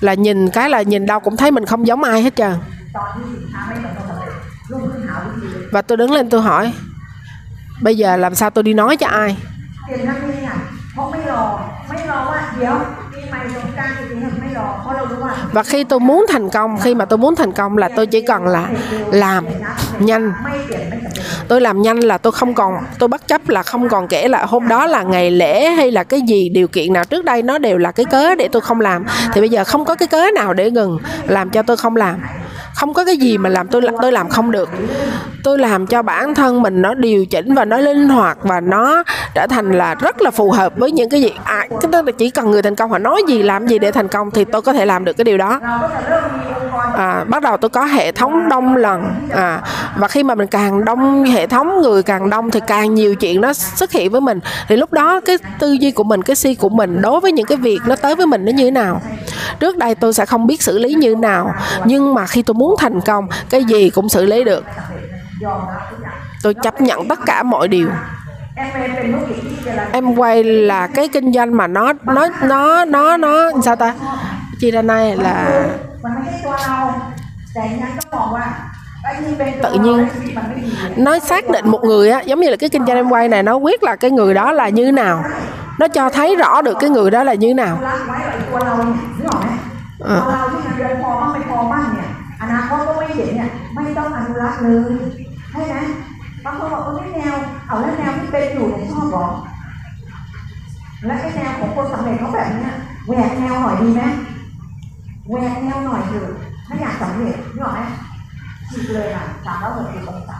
[0.00, 2.54] Là nhìn cái là nhìn đâu cũng thấy mình không giống ai hết trơn.
[5.72, 6.72] Và tôi đứng lên tôi hỏi,
[7.82, 9.36] bây giờ làm sao tôi đi nói cho ai?
[15.52, 18.20] và khi tôi muốn thành công, khi mà tôi muốn thành công là tôi chỉ
[18.20, 18.68] cần là
[19.12, 19.44] làm
[19.98, 20.32] nhanh.
[21.48, 24.44] Tôi làm nhanh là tôi không còn, tôi bất chấp là không còn kể là
[24.44, 27.04] hôm đó là ngày lễ hay là cái gì, điều kiện nào.
[27.04, 29.04] Trước đây nó đều là cái cớ để tôi không làm.
[29.32, 32.20] Thì bây giờ không có cái cớ nào để ngừng làm cho tôi không làm
[32.78, 34.70] không có cái gì mà làm tôi tôi làm không được.
[35.44, 39.02] Tôi làm cho bản thân mình nó điều chỉnh và nó linh hoạt và nó
[39.34, 41.32] trở thành là rất là phù hợp với những cái gì.
[41.44, 43.90] À cái đó là chỉ cần người thành công họ nói gì làm gì để
[43.90, 45.60] thành công thì tôi có thể làm được cái điều đó.
[46.96, 49.04] À, bắt đầu tôi có hệ thống đông lần.
[49.30, 49.60] À,
[49.96, 53.40] và khi mà mình càng đông hệ thống người càng đông thì càng nhiều chuyện
[53.40, 54.40] nó xuất hiện với mình.
[54.68, 57.46] Thì lúc đó cái tư duy của mình cái suy của mình đối với những
[57.46, 59.00] cái việc nó tới với mình nó như thế nào?
[59.60, 61.54] Trước đây tôi sẽ không biết xử lý như nào
[61.84, 64.64] nhưng mà khi tôi muốn muốn thành công, cái gì cũng xử lý được.
[66.42, 67.88] Tôi chấp nhận tất cả mọi điều.
[69.92, 73.94] Em quay là cái kinh doanh mà nó nó nó nó nó, sao ta?
[74.60, 75.64] Chi ra nay là
[79.62, 80.08] tự nhiên
[80.96, 83.42] nó xác định một người á, giống như là cái kinh doanh em quay này,
[83.42, 85.24] nó quyết là cái người đó là như nào.
[85.78, 87.78] Nó cho thấy rõ được cái người đó là như nào.
[90.04, 90.20] À.
[92.37, 94.93] อ้ตัวเราเนี่ยนึกออกไหม อ่า ตัวเราที่เงินเดือนพอบ้างไม่พอบ้างเนี่ยอนาคตก็ไม่เห็นเนี่ยไม่ต้องอนุรักษ์เลย
[95.51, 95.77] ใช่ไหม
[96.43, 97.35] บางคนบอกว่าไม่แนว
[97.67, 99.25] เอาแล้วแนวที่เป็นอยู่เนี่ยชอบเหรอ
[101.05, 102.73] และไอ้แนวของคนสำเร็จเขาแบบเนี้ย
[103.07, 104.01] แหวกแนวหน่อยดีไหม
[105.29, 106.31] แหวกแนวหน่อยเถอะ
[106.67, 107.81] ถ้าอยากสำเร็จนึกออกไหม
[108.69, 110.37] ฉีกเลยอ่ะสามร้อยหกสิบองศา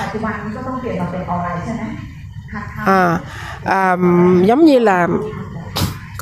[0.00, 1.84] ปัจจุบันนี้ก็ต้องเปลี่ยนมาเป็นออนไลน์ใช่ไหม
[2.52, 3.20] หัดทำ à,
[3.80, 3.96] à
[4.48, 5.08] giống như là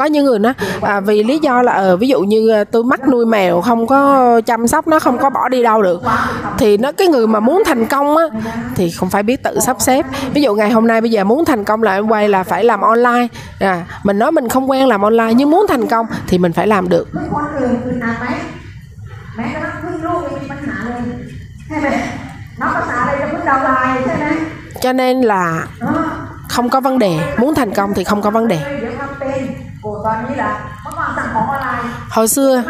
[0.01, 0.53] có những người nói
[0.83, 3.87] à, vì lý do là ờ, ví dụ như à, tôi mắc nuôi mèo không
[3.87, 6.03] có chăm sóc nó không có bỏ đi đâu được
[6.59, 8.25] thì nó cái người mà muốn thành công á
[8.75, 11.45] thì không phải biết tự sắp xếp ví dụ ngày hôm nay bây giờ muốn
[11.45, 13.27] thành công là em quay là phải làm online
[13.61, 16.67] à, mình nói mình không quen làm online nhưng muốn thành công thì mình phải
[16.67, 18.27] làm được เรื่องคนอื่นอื่นหนักไหม
[19.37, 21.03] แม้กระทั่งพึ่งลูกยังมีปัญหาเลย
[21.69, 21.89] ใช่ไหม
[22.61, 24.27] นับภาษาอะไรจะพึ่งดาวน์ไลน์ใช่ไหม
[24.85, 25.45] cho nên là
[25.83, 26.05] เออ
[26.49, 28.59] không có vấn đề muốn thành công thì không có vấn đề
[32.10, 32.64] hồi xưa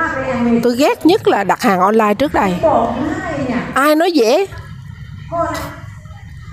[0.63, 2.55] tôi ghét nhất là đặt hàng online trước đây.
[3.73, 4.45] Ai nói dễ?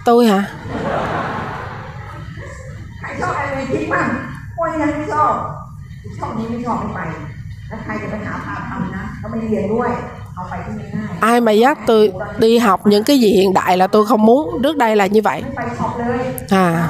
[0.04, 0.44] Tôi hả?
[11.20, 11.40] Ai.
[11.40, 14.60] Mà dắt tôi đi học những cái gì hiện đại là tôi không muốn.
[14.62, 15.44] Trước đây là như vậy.
[16.50, 16.88] À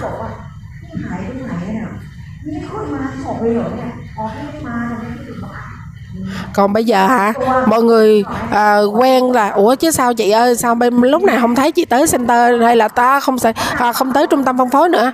[6.54, 7.32] còn bây giờ hả?
[7.66, 11.54] Mọi người à, quen là ủa chứ sao chị ơi sao bên lúc này không
[11.54, 14.70] thấy chị tới center hay là ta không sẽ à, không tới trung tâm phân
[14.70, 15.12] phối nữa?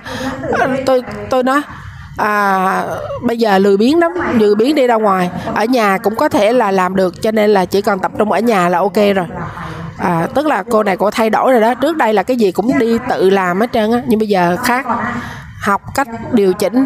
[0.59, 1.61] À, tôi tôi nói
[2.17, 2.83] à,
[3.21, 5.29] bây giờ lười biến lắm lười biến đi ra ngoài.
[5.53, 8.31] Ở nhà cũng có thể là làm được cho nên là chỉ cần tập trung
[8.31, 9.27] ở nhà là ok rồi.
[9.97, 11.73] À, tức là cô này cô thay đổi rồi đó.
[11.73, 14.57] Trước đây là cái gì cũng đi tự làm hết trơn á nhưng bây giờ
[14.63, 14.85] khác.
[15.61, 16.85] Học cách điều chỉnh.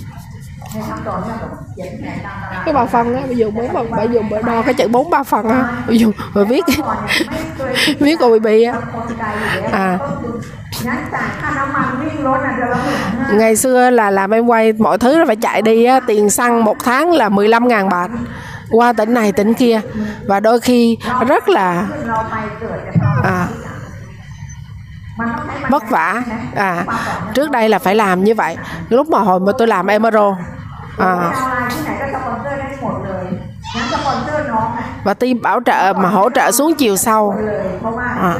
[2.65, 5.09] cái ba phần á bây giờ bốn phần, bà dùng bà đo cái chữ bốn
[5.09, 5.63] ba phần á.
[5.87, 6.65] Bây giờ bà viết
[7.99, 8.73] viết rồi bị bị á.
[9.71, 9.99] À.
[13.33, 16.63] Ngày xưa là làm em quay mọi thứ là phải chạy đi á, tiền xăng
[16.63, 18.07] một tháng là 15 ngàn bạc.
[18.71, 19.81] Qua tỉnh này tỉnh kia.
[20.27, 20.97] Và đôi khi
[21.27, 21.87] rất là
[23.23, 23.47] à,
[25.69, 26.23] vất vả.
[26.55, 26.85] À
[27.33, 28.57] trước đây là phải làm như vậy.
[28.89, 30.37] Lúc mà hồi mà tôi làm emero
[31.01, 31.33] À.
[35.03, 37.35] và team bảo trợ mà hỗ trợ xuống chiều sau.
[38.19, 38.35] à.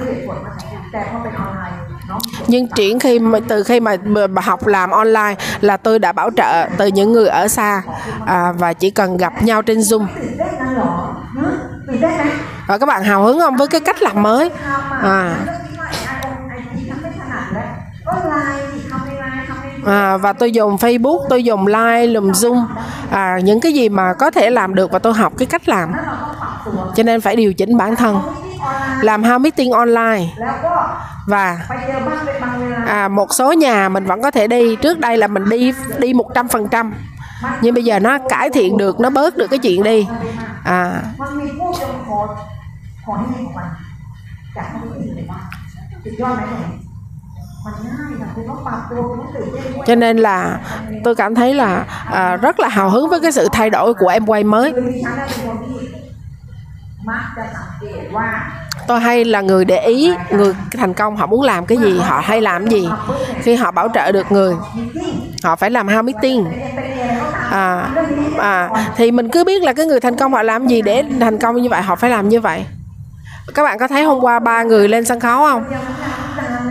[2.48, 3.96] nhưng chuyển khi từ khi mà
[4.42, 7.82] học làm online là tôi đã bảo trợ từ những người ở xa.
[8.26, 10.06] À, và chỉ cần gặp nhau trên zoom.
[12.68, 14.50] Và các bạn hào hứng không với cái cách làm mới?
[15.02, 15.36] À.
[19.86, 22.66] à, và tôi dùng Facebook tôi dùng Line lùm Zoom.
[23.12, 25.94] À, những cái gì mà có thể làm được và tôi học cái cách làm.
[26.96, 28.22] Cho nên phải điều chỉnh bản thân.
[29.02, 30.26] Làm how meeting online.
[31.28, 31.60] Và
[32.88, 34.76] à, một số nhà mình vẫn có thể đi.
[34.76, 36.94] Trước đây là mình đi đi một trăm phần trăm.
[37.62, 40.08] Nhưng bây giờ nó cải thiện được nó bớt được cái chuyện đi.
[40.64, 41.02] À
[49.88, 50.60] cho nên là
[51.04, 54.08] tôi cảm thấy là à, rất là hào hứng với cái sự thay đổi của
[54.08, 54.74] em quay mới.
[58.88, 62.22] Tôi hay là người để ý người thành công họ muốn làm cái gì họ
[62.24, 62.90] hay làm gì.
[63.40, 64.56] Khi họ bảo trợ được người
[65.44, 66.46] họ phải làm how meeting.
[67.50, 67.90] À,
[68.38, 71.40] à thì mình cứ biết là cái người thành công họ làm gì để thành
[71.40, 72.66] công như vậy họ phải làm như vậy.
[73.54, 75.64] Các bạn có thấy hôm qua ba người lên sân khấu không?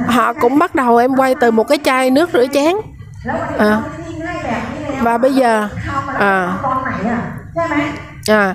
[0.07, 2.75] họ cũng bắt đầu em quay từ một cái chai nước rửa chén
[3.59, 3.83] à.
[5.01, 5.69] và bây giờ
[6.19, 6.59] à,
[8.27, 8.55] à,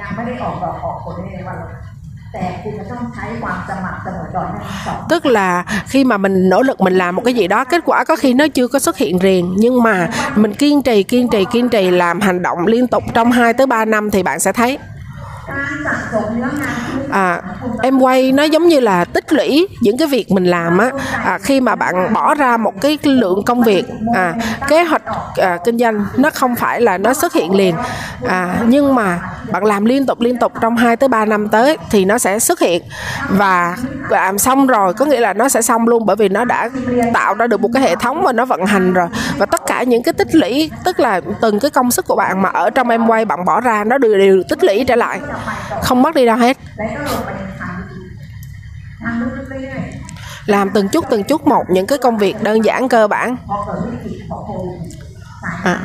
[0.00, 1.72] ยังไม่ได้ออกดอกออกผลในวันหรอก
[5.09, 8.03] tức là khi mà mình nỗ lực mình làm một cái gì đó kết quả
[8.03, 11.45] có khi nó chưa có xuất hiện liền nhưng mà mình kiên trì kiên trì
[11.51, 14.51] kiên trì làm hành động liên tục trong 2 tới 3 năm thì bạn sẽ
[14.51, 14.77] thấy
[17.11, 17.41] à,
[17.83, 20.91] em quay nó giống như là tích lũy những cái việc mình làm á.
[21.23, 23.85] À, khi mà bạn bỏ ra một cái lượng công việc
[24.15, 24.33] à,
[24.67, 25.01] kế hoạch
[25.35, 27.75] à, kinh doanh nó không phải là nó xuất hiện liền.
[28.27, 29.19] À, nhưng mà
[29.51, 32.39] bạn làm liên tục liên tục trong 2 tới 3 năm tới thì nó sẽ
[32.39, 32.83] xuất hiện.
[33.29, 33.77] Và
[34.09, 36.69] làm xong rồi có nghĩa là nó sẽ xong luôn bởi vì nó đã
[37.13, 39.07] tạo ra được một cái hệ thống và nó vận hành rồi.
[39.37, 42.49] Và tất những cái tích lũy, tức là từng cái công sức của bạn mà
[42.49, 45.19] ở trong em quay bạn bỏ ra, nó đều đều tích lũy trở lại.
[45.83, 46.57] Không mất đi đâu hết.
[50.45, 53.37] Làm từng chút từng chút một những cái công việc đơn giản cơ bản.
[55.63, 55.79] À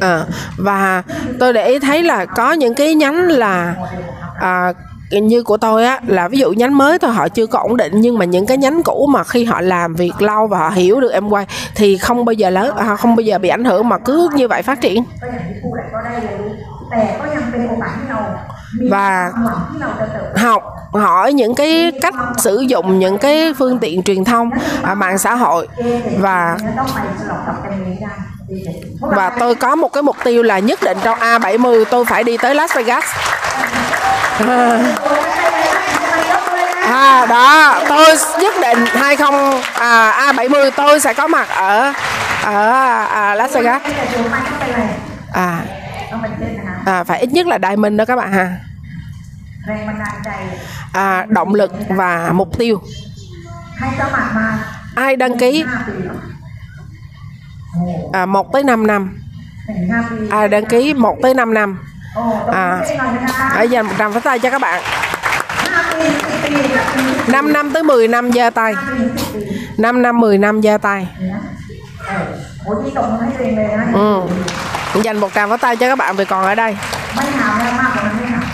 [0.00, 0.24] à,
[0.56, 1.02] và
[1.40, 3.74] tôi để ý thấy là có những cái nhánh là
[4.40, 4.72] à,
[5.10, 8.00] như của tôi á là ví dụ nhánh mới thôi họ chưa có ổn định
[8.00, 11.00] nhưng mà những cái nhánh cũ mà khi họ làm việc lâu và họ hiểu
[11.00, 13.88] được em quay thì không bao giờ lớn à, không bao giờ bị ảnh hưởng
[13.88, 15.04] mà cứ như vậy phát triển
[18.80, 19.32] và
[20.36, 20.62] học
[20.92, 24.50] hỏi những cái cách sử dụng những cái phương tiện truyền thông
[24.82, 25.68] à, mạng xã hội.
[26.18, 26.56] Và
[29.00, 32.36] và tôi có một cái mục tiêu là nhất định trong A70 tôi phải đi
[32.36, 33.04] tới Las Vegas.
[34.46, 34.82] À,
[36.90, 41.92] à đó tôi nhất định 20 à, A70 tôi sẽ có mặt ở
[42.42, 42.70] ở
[43.10, 43.82] à, Las Vegas.
[45.32, 45.60] À
[46.84, 48.56] à, phải ít nhất là diamond đó các bạn ha.
[50.92, 52.82] À, động lực và mục tiêu.
[54.94, 55.64] Ai đăng ký?
[58.12, 59.18] À, 1 tới 5 năm.
[60.30, 61.78] Ai à, đăng ký 1 tới 5 năm.
[62.52, 62.84] À,
[63.28, 64.82] hãy dành 100 phút tay cho các bạn.
[67.28, 68.74] 5 năm tới 10 năm giơ tay.
[69.78, 71.08] 5 năm 10 năm giơ tay.
[73.94, 74.20] Ừ
[75.00, 76.76] dành một tràng pháo tay cho các bạn vì còn ở đây.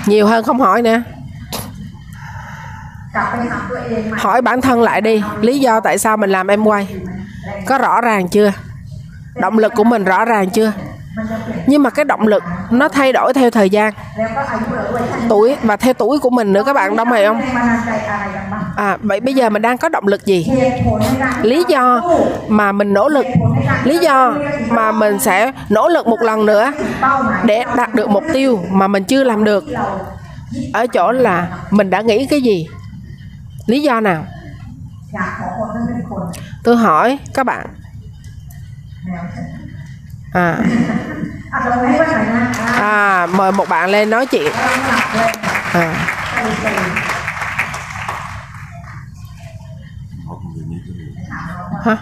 [0.06, 1.02] Nhiều hơn không hỏi nữa.
[4.16, 6.88] Hỏi bản thân lại đi, lý do tại sao mình làm em quay.
[7.66, 8.52] Có rõ ràng chưa?
[9.34, 10.72] Động lực của mình rõ ràng chưa?
[11.66, 13.92] nhưng mà cái động lực nó thay đổi theo thời gian.
[15.28, 17.40] Tuổi và theo tuổi của mình nữa các bạn đông hay không?
[18.76, 20.46] À, vậy bây giờ mình đang có động lực gì?
[21.42, 22.02] Lý do
[22.48, 23.26] mà mình nỗ lực
[23.84, 24.34] lý do
[24.68, 26.72] mà mình sẽ nỗ lực một lần nữa
[27.44, 29.64] để đạt được mục tiêu mà mình chưa làm được.
[30.72, 32.66] Ở chỗ là mình đã nghĩ cái gì?
[33.66, 34.24] Lý do nào?
[36.64, 37.66] Tôi hỏi các bạn
[40.32, 40.58] à.
[42.80, 44.52] À mời một bạn lên nói chuyện.
[45.72, 45.94] À.
[51.84, 51.96] hả?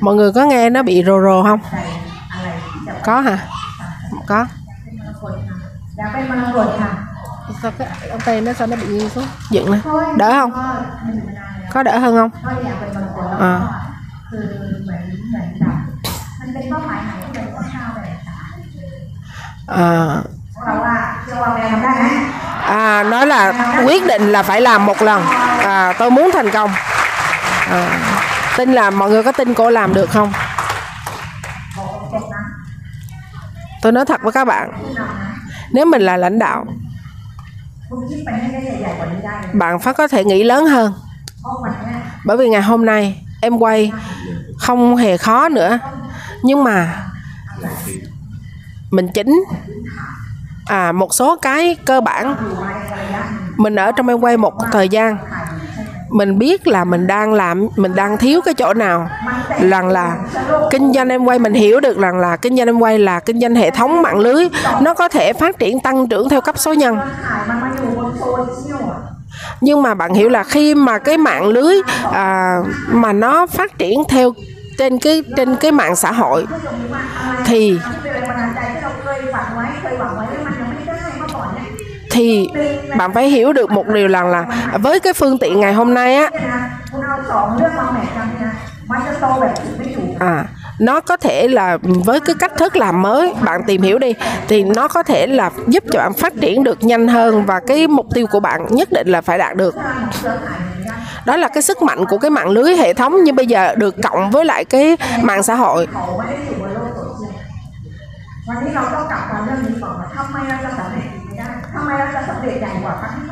[0.00, 1.60] Mọi người có nghe nó bị rồ rồ không?
[3.04, 3.38] Có hả?
[4.26, 4.46] Có.
[7.62, 9.24] Sao cái ông tay nó sao nó bị nghiêng xuống?
[9.50, 9.80] Dựng lên.
[10.16, 10.52] Đỡ không?
[11.72, 12.30] Có đỡ hơn không?
[13.40, 13.60] À.
[16.53, 18.55] เป็นมรกตแล้ว อ่า ก็คือเหมือนเหมือนแบบมันเป็นเป้าหมายไหนที่เป็นข้าวแบบสาย
[19.77, 19.89] à
[20.55, 22.05] พวกเราว่าเชื่อว่าแม่ทำได้ไหม
[22.83, 23.41] à nói là
[23.85, 25.21] quyết định là phải làm một lần
[25.65, 26.71] à tôi muốn thành công
[27.69, 27.79] à,
[28.57, 30.29] tin là mọi người có tin cô làm được không
[31.77, 32.41] บอกตรงๆนะ
[33.81, 35.31] tôi nói thật với các bạn ผู้นำนะ
[35.75, 36.59] nếu mình là lãnh đạo
[37.89, 40.89] คุณคิดไปให้ได้ใหญ่ๆกว่านี้ได้เลย bạn phải có thể nghĩ lớn hơn
[41.41, 43.03] เพราะวันเนี้ย bởi vì ngày hôm nay
[43.41, 43.91] em quay
[44.59, 45.71] không hề khó nữa
[46.44, 47.04] nhưng mà
[48.90, 49.44] mình chỉnh
[50.66, 52.36] à một số cái cơ bản.
[53.56, 55.16] Mình ở trong em quay một thời gian.
[56.10, 59.08] Mình biết là mình đang làm mình đang thiếu cái chỗ nào.
[59.60, 60.16] Rằng là
[60.70, 63.40] kinh doanh em quay mình hiểu được rằng là kinh doanh em quay là kinh
[63.40, 64.48] doanh hệ thống mạng lưới.
[64.80, 66.98] Nó có thể phát triển tăng trưởng theo cấp số nhân.
[69.60, 71.74] Nhưng mà bạn hiểu là khi mà cái mạng lưới
[72.12, 74.32] à, mà nó phát triển theo
[74.78, 76.46] trên cái trên cái mạng xã hội
[77.44, 77.78] thì
[82.10, 82.48] thì
[82.96, 85.94] bạn phải hiểu được một điều rằng là, là với cái phương tiện ngày hôm
[85.94, 86.30] nay á
[90.18, 90.44] à
[90.78, 94.14] nó có thể là với cái cách thức làm mới, bạn tìm hiểu đi,
[94.48, 97.86] thì nó có thể là giúp cho bạn phát triển được nhanh hơn và cái
[97.86, 99.74] mục tiêu của bạn nhất định là phải đạt được.
[101.26, 103.94] Đó là cái sức mạnh của cái mạng lưới hệ thống nhưng bây giờ được
[104.02, 105.86] cộng với lại cái mạng xã hội.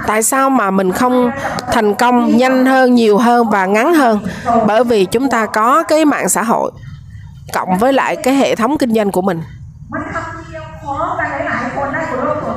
[0.06, 1.30] Tại sao mà mình không
[1.72, 4.20] thành công nhanh hơn, nhiều hơn và ngắn hơn?
[4.66, 6.72] Bởi vì chúng ta có cái mạng xã hội
[7.52, 9.42] cộng với lại cái hệ thống kinh doanh của mình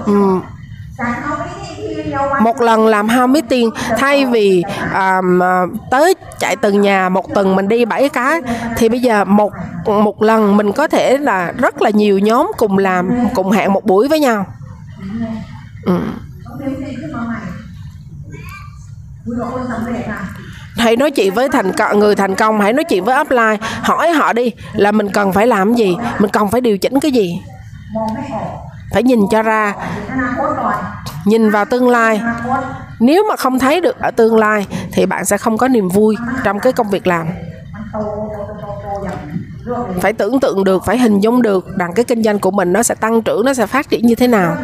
[0.06, 0.40] ừ.
[2.42, 4.64] một lần làm hao tiền thay vì
[4.94, 5.42] um,
[5.92, 8.42] tới chạy từng nhà một tuần mình đi bảy cái
[8.78, 9.54] thì bây giờ một
[9.86, 13.86] một lần mình có thể là rất là nhiều nhóm cùng làm cùng hẹn một
[13.86, 14.46] buổi với nhau
[15.02, 15.26] ừ.
[15.86, 16.00] ừ
[20.78, 24.34] hãy nói chuyện với thành người thành công, hãy nói chuyện với offline hỏi họ
[24.34, 25.97] đi, là mình cần phải làm gì?
[26.19, 27.41] Mình cần phải điều chỉnh cái gì?
[28.93, 29.73] Phải nhìn cho ra.
[31.26, 32.21] Nhìn vào tương lai.
[32.99, 36.15] Nếu mà không thấy được ở tương lai, thì bạn sẽ không có niềm vui
[36.43, 37.28] trong cái công việc làm.
[40.01, 42.84] Phải tưởng tượng được, phải hình dung được rằng cái kinh doanh của mình nó
[42.84, 44.55] sẽ tăng trưởng, nó sẽ phát triển như thế nào.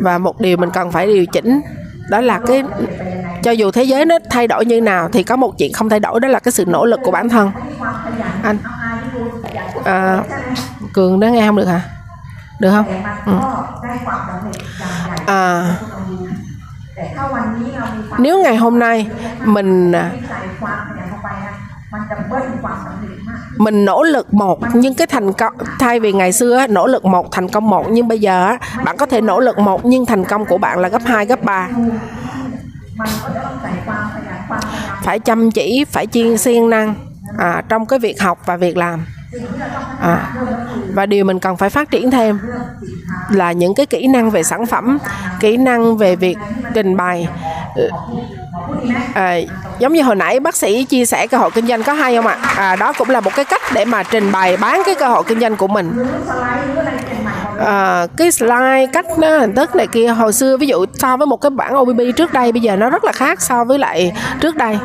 [0.00, 1.60] Và một điều mình cần phải điều chỉnh
[2.10, 2.64] đó là cái
[3.42, 6.00] cho dù thế giới nó thay đổi như nào thì có một chuyện không thay
[6.00, 7.50] đổi đó là cái sự nỗ lực của bản thân.
[8.42, 8.56] Anh
[9.84, 10.22] à,
[10.92, 11.80] cường đã nghe không được hả?
[12.60, 12.86] Được không?
[13.26, 13.32] Ừ.
[15.26, 15.76] à,
[18.18, 19.06] nếu ngày hôm nay
[19.44, 20.10] mình à,
[23.56, 27.32] mình nỗ lực một nhưng cái thành công thay vì ngày xưa nỗ lực một
[27.32, 30.44] thành công một nhưng bây giờ bạn có thể nỗ lực một nhưng thành công
[30.44, 31.68] của bạn là gấp 2 gấp 3
[35.02, 36.94] phải chăm chỉ phải chuyên siêng năng
[37.38, 39.06] à, trong cái việc học và việc làm.
[40.00, 40.34] À,
[40.94, 42.38] và điều mình cần phải phát triển thêm
[43.30, 44.98] là những cái kỹ năng về sản phẩm
[45.40, 46.36] kỹ năng về việc
[46.74, 47.28] trình bày.
[49.14, 49.36] À,
[49.78, 52.26] giống như hồi nãy bác sĩ chia sẻ cơ hội kinh doanh có hay không
[52.26, 52.38] ạ?
[52.56, 52.76] À?
[52.76, 55.40] đó cũng là một cái cách để mà trình bày bán cái cơ hội kinh
[55.40, 55.92] doanh của mình
[57.58, 61.26] à, cái slide cách nó hình thức này kia hồi xưa ví dụ so với
[61.26, 64.12] một cái bản OBB trước đây bây giờ nó rất là khác so với lại
[64.40, 64.78] trước đây.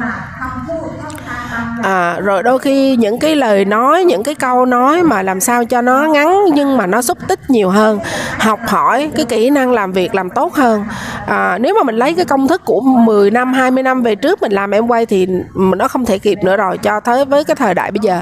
[1.84, 5.65] À, rồi đôi khi những cái lời nói những cái câu nói mà làm sao
[5.65, 7.99] cho nó ngắn nhưng mà nó xúc tích nhiều hơn
[8.39, 10.86] học hỏi cái kỹ năng làm việc làm tốt hơn.
[11.28, 14.41] À, nếu mà mình lấy cái công thức của 10 năm 20 năm về trước
[14.41, 17.55] mình làm em quay thì nó không thể kịp nữa rồi cho tới với cái
[17.55, 18.22] thời đại bây giờ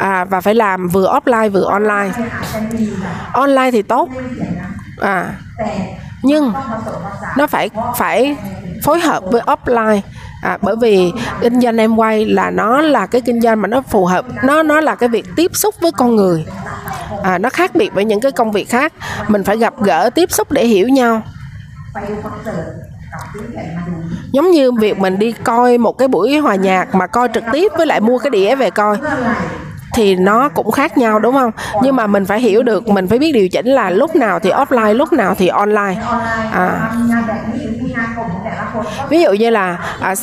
[0.00, 2.10] à, và phải làm vừa offline vừa online.
[3.32, 4.08] Online thì tốt.
[5.00, 5.34] À
[6.22, 6.52] nhưng
[7.36, 8.36] nó phải phải
[8.82, 10.00] phối hợp với offline.
[10.42, 13.80] À, bởi vì kinh doanh em quay là nó là cái kinh doanh mà nó
[13.80, 14.24] phù hợp.
[14.44, 16.46] Nó nó là cái việc tiếp xúc với con người.
[17.22, 18.92] À, nó khác biệt với những cái công việc khác.
[19.28, 21.22] Mình phải gặp gỡ tiếp xúc để hiểu nhau.
[24.32, 27.72] Giống như việc mình đi coi một cái buổi hòa nhạc mà coi trực tiếp
[27.76, 28.96] với lại mua cái đĩa về coi
[29.94, 31.50] thì nó cũng khác nhau đúng không?
[31.82, 34.50] Nhưng mà mình phải hiểu được mình phải biết điều chỉnh là lúc nào thì
[34.50, 35.96] offline lúc nào thì online.
[36.52, 36.90] À.
[39.08, 40.14] ví dụ như là à,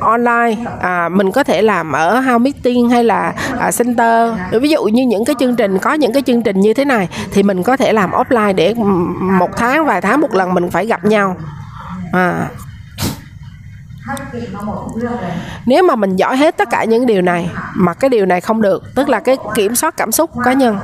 [0.00, 4.30] online à, mình có thể làm ở house meeting hay là à, center.
[4.52, 7.08] Ví dụ như những cái chương trình có những cái chương trình như thế này
[7.32, 8.74] thì mình có thể làm offline để
[9.20, 11.36] một tháng vài tháng một lần mình phải gặp nhau.
[12.12, 12.48] À
[15.66, 18.62] nếu mà mình giỏi hết tất cả những điều này mà cái điều này không
[18.62, 20.78] được tức là cái kiểm soát cảm xúc cá nhân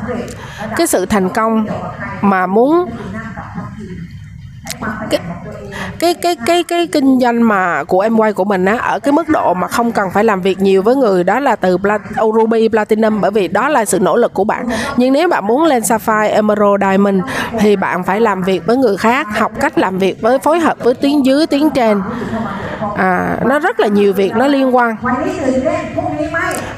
[0.77, 1.67] cái sự thành công
[2.21, 2.91] mà muốn
[5.99, 9.13] cái cái cái cái kinh doanh mà của em quay của mình á ở cái
[9.13, 12.01] mức độ mà không cần phải làm việc nhiều với người đó là từ Plat,
[12.17, 14.69] ruby platinum bởi vì đó là sự nỗ lực của bạn.
[14.97, 17.23] Nhưng nếu bạn muốn lên sapphire emerald diamond
[17.59, 20.77] thì bạn phải làm việc với người khác học cách làm việc với phối hợp
[20.85, 22.03] với tiếng dưới tiếng trên.
[22.97, 24.97] À, nó rất là nhiều việc nó liên quan.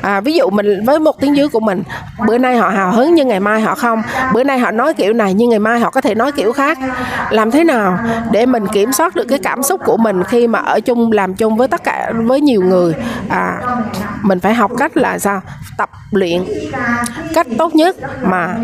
[0.00, 1.82] À, ví dụ mình với một tiếng dưới của mình
[2.26, 4.02] bữa nay họ hào hứng nhưng ngày mai họ không.
[4.32, 6.78] Bữa nay họ nói kiểu này nhưng ngày mai họ có thể nói kiểu khác.
[7.30, 7.98] Làm thế nào nào
[8.30, 11.34] để mình kiểm soát được cái cảm xúc của mình khi mà ở chung làm
[11.34, 12.94] chung với tất cả với nhiều người?
[13.28, 13.58] À
[14.22, 15.40] mình phải học cách là sao?
[15.78, 16.44] Tập luyện.
[17.34, 18.56] Cách tốt nhất mà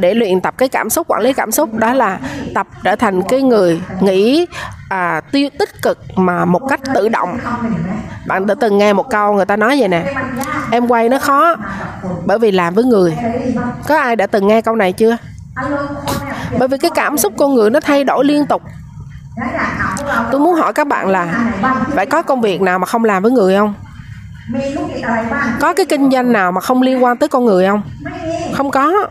[0.00, 2.18] để luyện tập cái cảm xúc quản lý cảm xúc đó là
[2.54, 4.46] tập trở thành cái người nghĩ
[4.88, 7.38] à, tiêu tích cực mà một cách tự động.
[8.26, 10.14] Bạn đã từng nghe một câu người ta nói vậy nè
[10.70, 11.56] em quay nó khó
[12.26, 13.16] bởi vì làm với người.
[13.88, 15.16] Có ai đã từng nghe câu này chưa?
[16.58, 18.62] bởi vì cái cảm xúc con người nó thay đổi liên tục.
[20.30, 21.52] Tôi muốn hỏi các bạn là
[21.94, 23.74] vậy có công việc nào mà không làm với người không?
[25.60, 27.82] có cái kinh doanh nào mà không liên quan tới con người không?
[28.52, 29.06] Không có.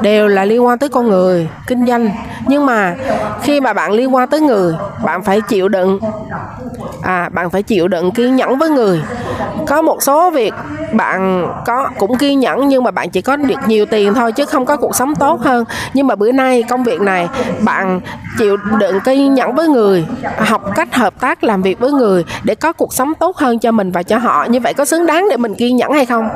[0.00, 2.10] Đều là liên quan tới con người, kinh doanh.
[2.46, 2.94] Nhưng mà
[3.42, 4.74] khi mà bạn liên quan tới người,
[5.04, 5.98] bạn phải chịu đựng.
[7.02, 9.02] À bạn phải chịu đựng kiên nhẫn với người.
[9.66, 10.54] Có một số việc
[10.92, 14.44] bạn có, cũng kiên nhẫn nhưng mà bạn chỉ có được nhiều tiền thôi chứ
[14.44, 15.64] không có cuộc sống tốt hơn.
[15.94, 17.28] Nhưng mà bữa nay công việc này,
[17.60, 18.00] bạn
[18.38, 20.06] chịu đựng kiên nhẫn với người,
[20.38, 23.72] học cách hợp tác làm việc với người để có cuộc sống tốt hơn cho
[23.72, 26.06] mình và cho họ họ như vậy có xứng đáng để mình kiên nhẫn hay
[26.06, 26.28] không?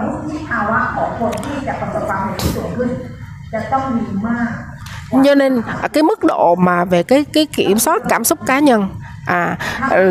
[5.25, 8.59] Cho nên à, cái mức độ mà về cái cái kiểm soát cảm xúc cá
[8.59, 8.89] nhân
[9.27, 9.59] à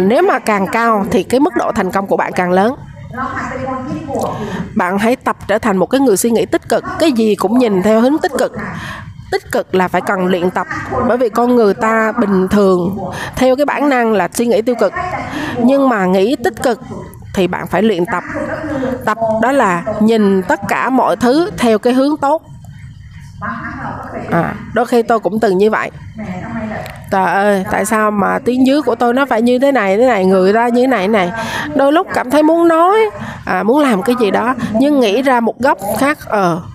[0.08, 2.76] nếu mà càng cao thì cái mức độ thành công của bạn càng lớn.
[4.76, 7.58] Bạn hãy tập trở thành một cái người suy nghĩ tích cực, cái gì cũng
[7.58, 8.52] nhìn theo hướng tích cực.
[9.32, 10.68] Tích cực là phải cần luyện tập,
[11.08, 12.98] bởi vì con người ta bình thường,
[13.36, 14.94] theo cái bản năng là suy nghĩ tiêu cực.
[15.64, 16.80] Nhưng mà nghĩ tích cực
[17.36, 18.24] thì bạn phải luyện tập.
[19.06, 22.42] Tập đó là nhìn tất cả mọi thứ theo cái hướng tốt.
[24.32, 25.92] À, đôi khi tôi cũng từng như vậy.
[27.12, 30.08] Trời ơi tại sao mà tiếng dưới của tôi nó phải như thế này thế
[30.08, 31.32] này người ra như thế này thế này?
[31.76, 32.98] Đôi lúc cảm thấy muốn nói
[33.46, 36.56] à, muốn làm cái gì đó nhưng nghĩ ra một góc khác ờ.
[36.56, 36.75] à,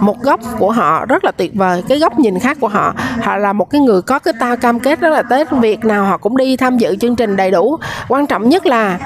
[0.00, 2.94] một góc của họ rất là tuyệt vời cái góc nhìn khác của họ.
[3.22, 6.04] Họ là một cái người có cái ta cam kết rất là tết việc nào
[6.04, 7.76] họ cũng đi tham dự chương trình đầy đủ.
[8.08, 8.98] Quan trọng nhất là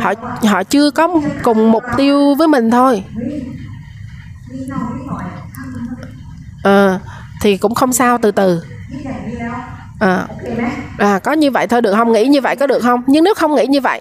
[0.00, 0.12] họ
[0.48, 3.04] họ chưa có cùng mục tiêu với mình thôi.
[6.62, 7.00] Ờ à,
[7.42, 8.62] thì cũng không sao từ từ.
[10.00, 10.26] À,
[10.98, 12.12] à có như vậy thôi được không?
[12.12, 13.02] Nghĩ như vậy có được không?
[13.06, 14.00] Nhưng nếu không nghĩ như vậy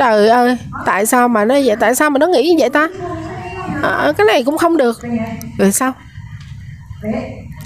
[0.00, 1.76] trời ơi tại sao mà nó vậy?
[1.80, 2.88] Tại sao mà nó nghĩ như vậy ta?
[3.82, 4.98] à, cái này cũng không được.
[5.58, 5.92] Rồi sao?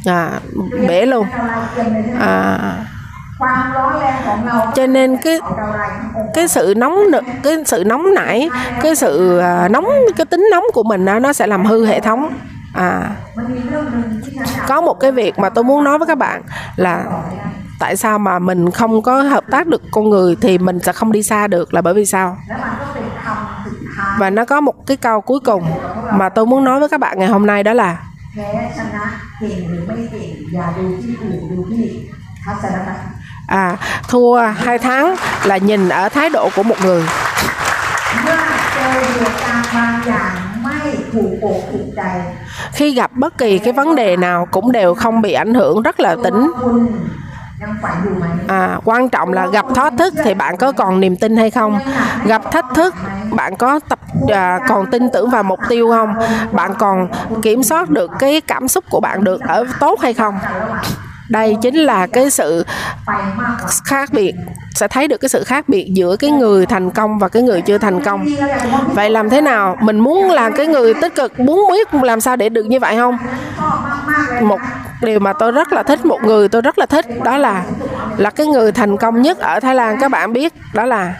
[0.06, 0.40] À,
[0.88, 1.26] bể luôn.
[2.20, 2.58] À,
[4.74, 5.38] cho nên cái
[6.34, 8.50] cái sự nóng nực cái sự nóng nảy
[8.82, 9.86] cái sự à, nóng
[10.16, 12.34] cái tính nóng của mình nó sẽ làm hư hệ thống.
[12.74, 13.10] À.
[14.68, 16.42] Có một cái việc mà tôi muốn nói với các bạn
[16.76, 17.04] là
[17.80, 21.12] tại sao mà mình không có hợp tác được con người thì mình sẽ không
[21.12, 22.36] đi xa được là bởi vì sao?
[24.18, 25.64] và nó có một cái câu cuối cùng
[26.12, 27.98] mà tôi muốn nói với các bạn ngày hôm nay đó là
[33.46, 33.76] à
[34.08, 37.02] thua hai tháng là nhìn ở thái độ của một người.
[42.72, 46.00] Khi gặp bất kỳ cái vấn đề nào cũng đều không bị ảnh hưởng, rất
[46.00, 46.50] là tỉnh
[48.48, 51.78] à quan trọng là gặp thách thức thì bạn có còn niềm tin hay không?
[52.24, 52.94] Gặp thách thức
[53.30, 53.98] bạn có tập
[54.28, 56.14] à, còn tin tưởng vào mục tiêu không?
[56.52, 57.08] Bạn còn
[57.42, 60.38] kiểm soát được cái cảm xúc của bạn được ở tốt hay không?
[61.28, 62.64] đây chính là cái sự
[63.84, 64.34] khác biệt,
[64.74, 67.60] sẽ thấy được cái sự khác biệt giữa cái người thành công và cái người
[67.62, 68.26] chưa thành công.
[68.86, 69.76] Vậy làm thế nào?
[69.80, 72.96] Mình muốn làm cái người tích cực, muốn biết làm sao để được như vậy
[72.96, 73.18] không?
[74.40, 74.60] Một
[75.02, 77.64] điều mà tôi rất là thích, một người tôi rất là thích, đó là
[78.16, 79.96] là cái người thành công nhất ở thái lan.
[80.00, 81.14] Các bạn biết, đó là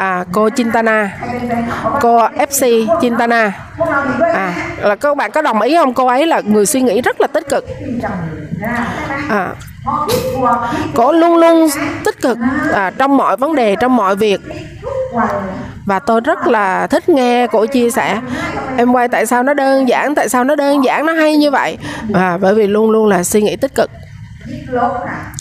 [0.00, 1.10] à, cô Chintana.
[2.00, 3.52] Cô FC Chintana.
[4.34, 5.94] À là các bạn có đồng ý không?
[5.94, 7.64] Cô ấy là người suy nghĩ rất là tích cực.
[9.28, 9.54] À,
[10.94, 11.68] cô luôn luôn
[12.04, 12.38] tích cực
[12.72, 14.40] à, trong mọi vấn đề trong mọi việc.
[15.86, 18.20] Và tôi rất là thích nghe cô chia sẻ.
[18.76, 21.50] Em quay tại sao nó đơn giản tại sao nó đơn giản nó hay như
[21.50, 21.78] vậy?
[22.14, 23.90] À, bởi vì luôn luôn là suy nghĩ tích cực.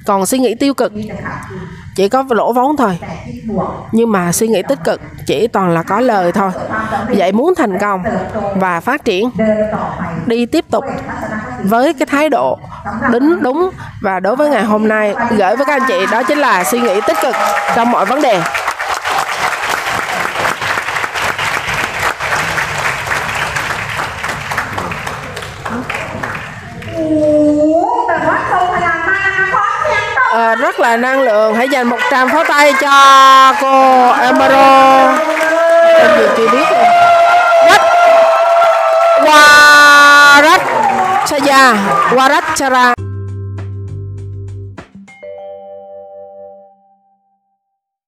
[0.06, 0.92] Còn suy nghĩ tiêu cực
[2.00, 2.98] chỉ có lỗ vốn thôi.
[3.92, 6.52] Nhưng mà suy nghĩ tích cực, chỉ toàn là có lời thôi.
[7.10, 8.04] Vậy muốn thành công
[8.56, 9.30] và phát triển,
[10.26, 10.84] đi tiếp tục
[11.64, 12.60] với cái thái độ
[13.12, 13.70] đúng đúng
[14.02, 16.80] và đối với ngày hôm nay, gửi với các anh chị, đó chính là suy
[16.80, 17.36] nghĩ tích cực
[17.76, 18.42] trong mọi vấn đề.
[30.56, 31.56] rất là năng lượng.
[31.56, 35.08] Hãy dành 100 pháo tay cho cô Emero
[35.98, 36.66] em gì chưa biết
[37.66, 37.82] rất
[39.24, 40.62] Warat.
[41.26, 41.76] Saya
[42.16, 43.09] Warat Chara.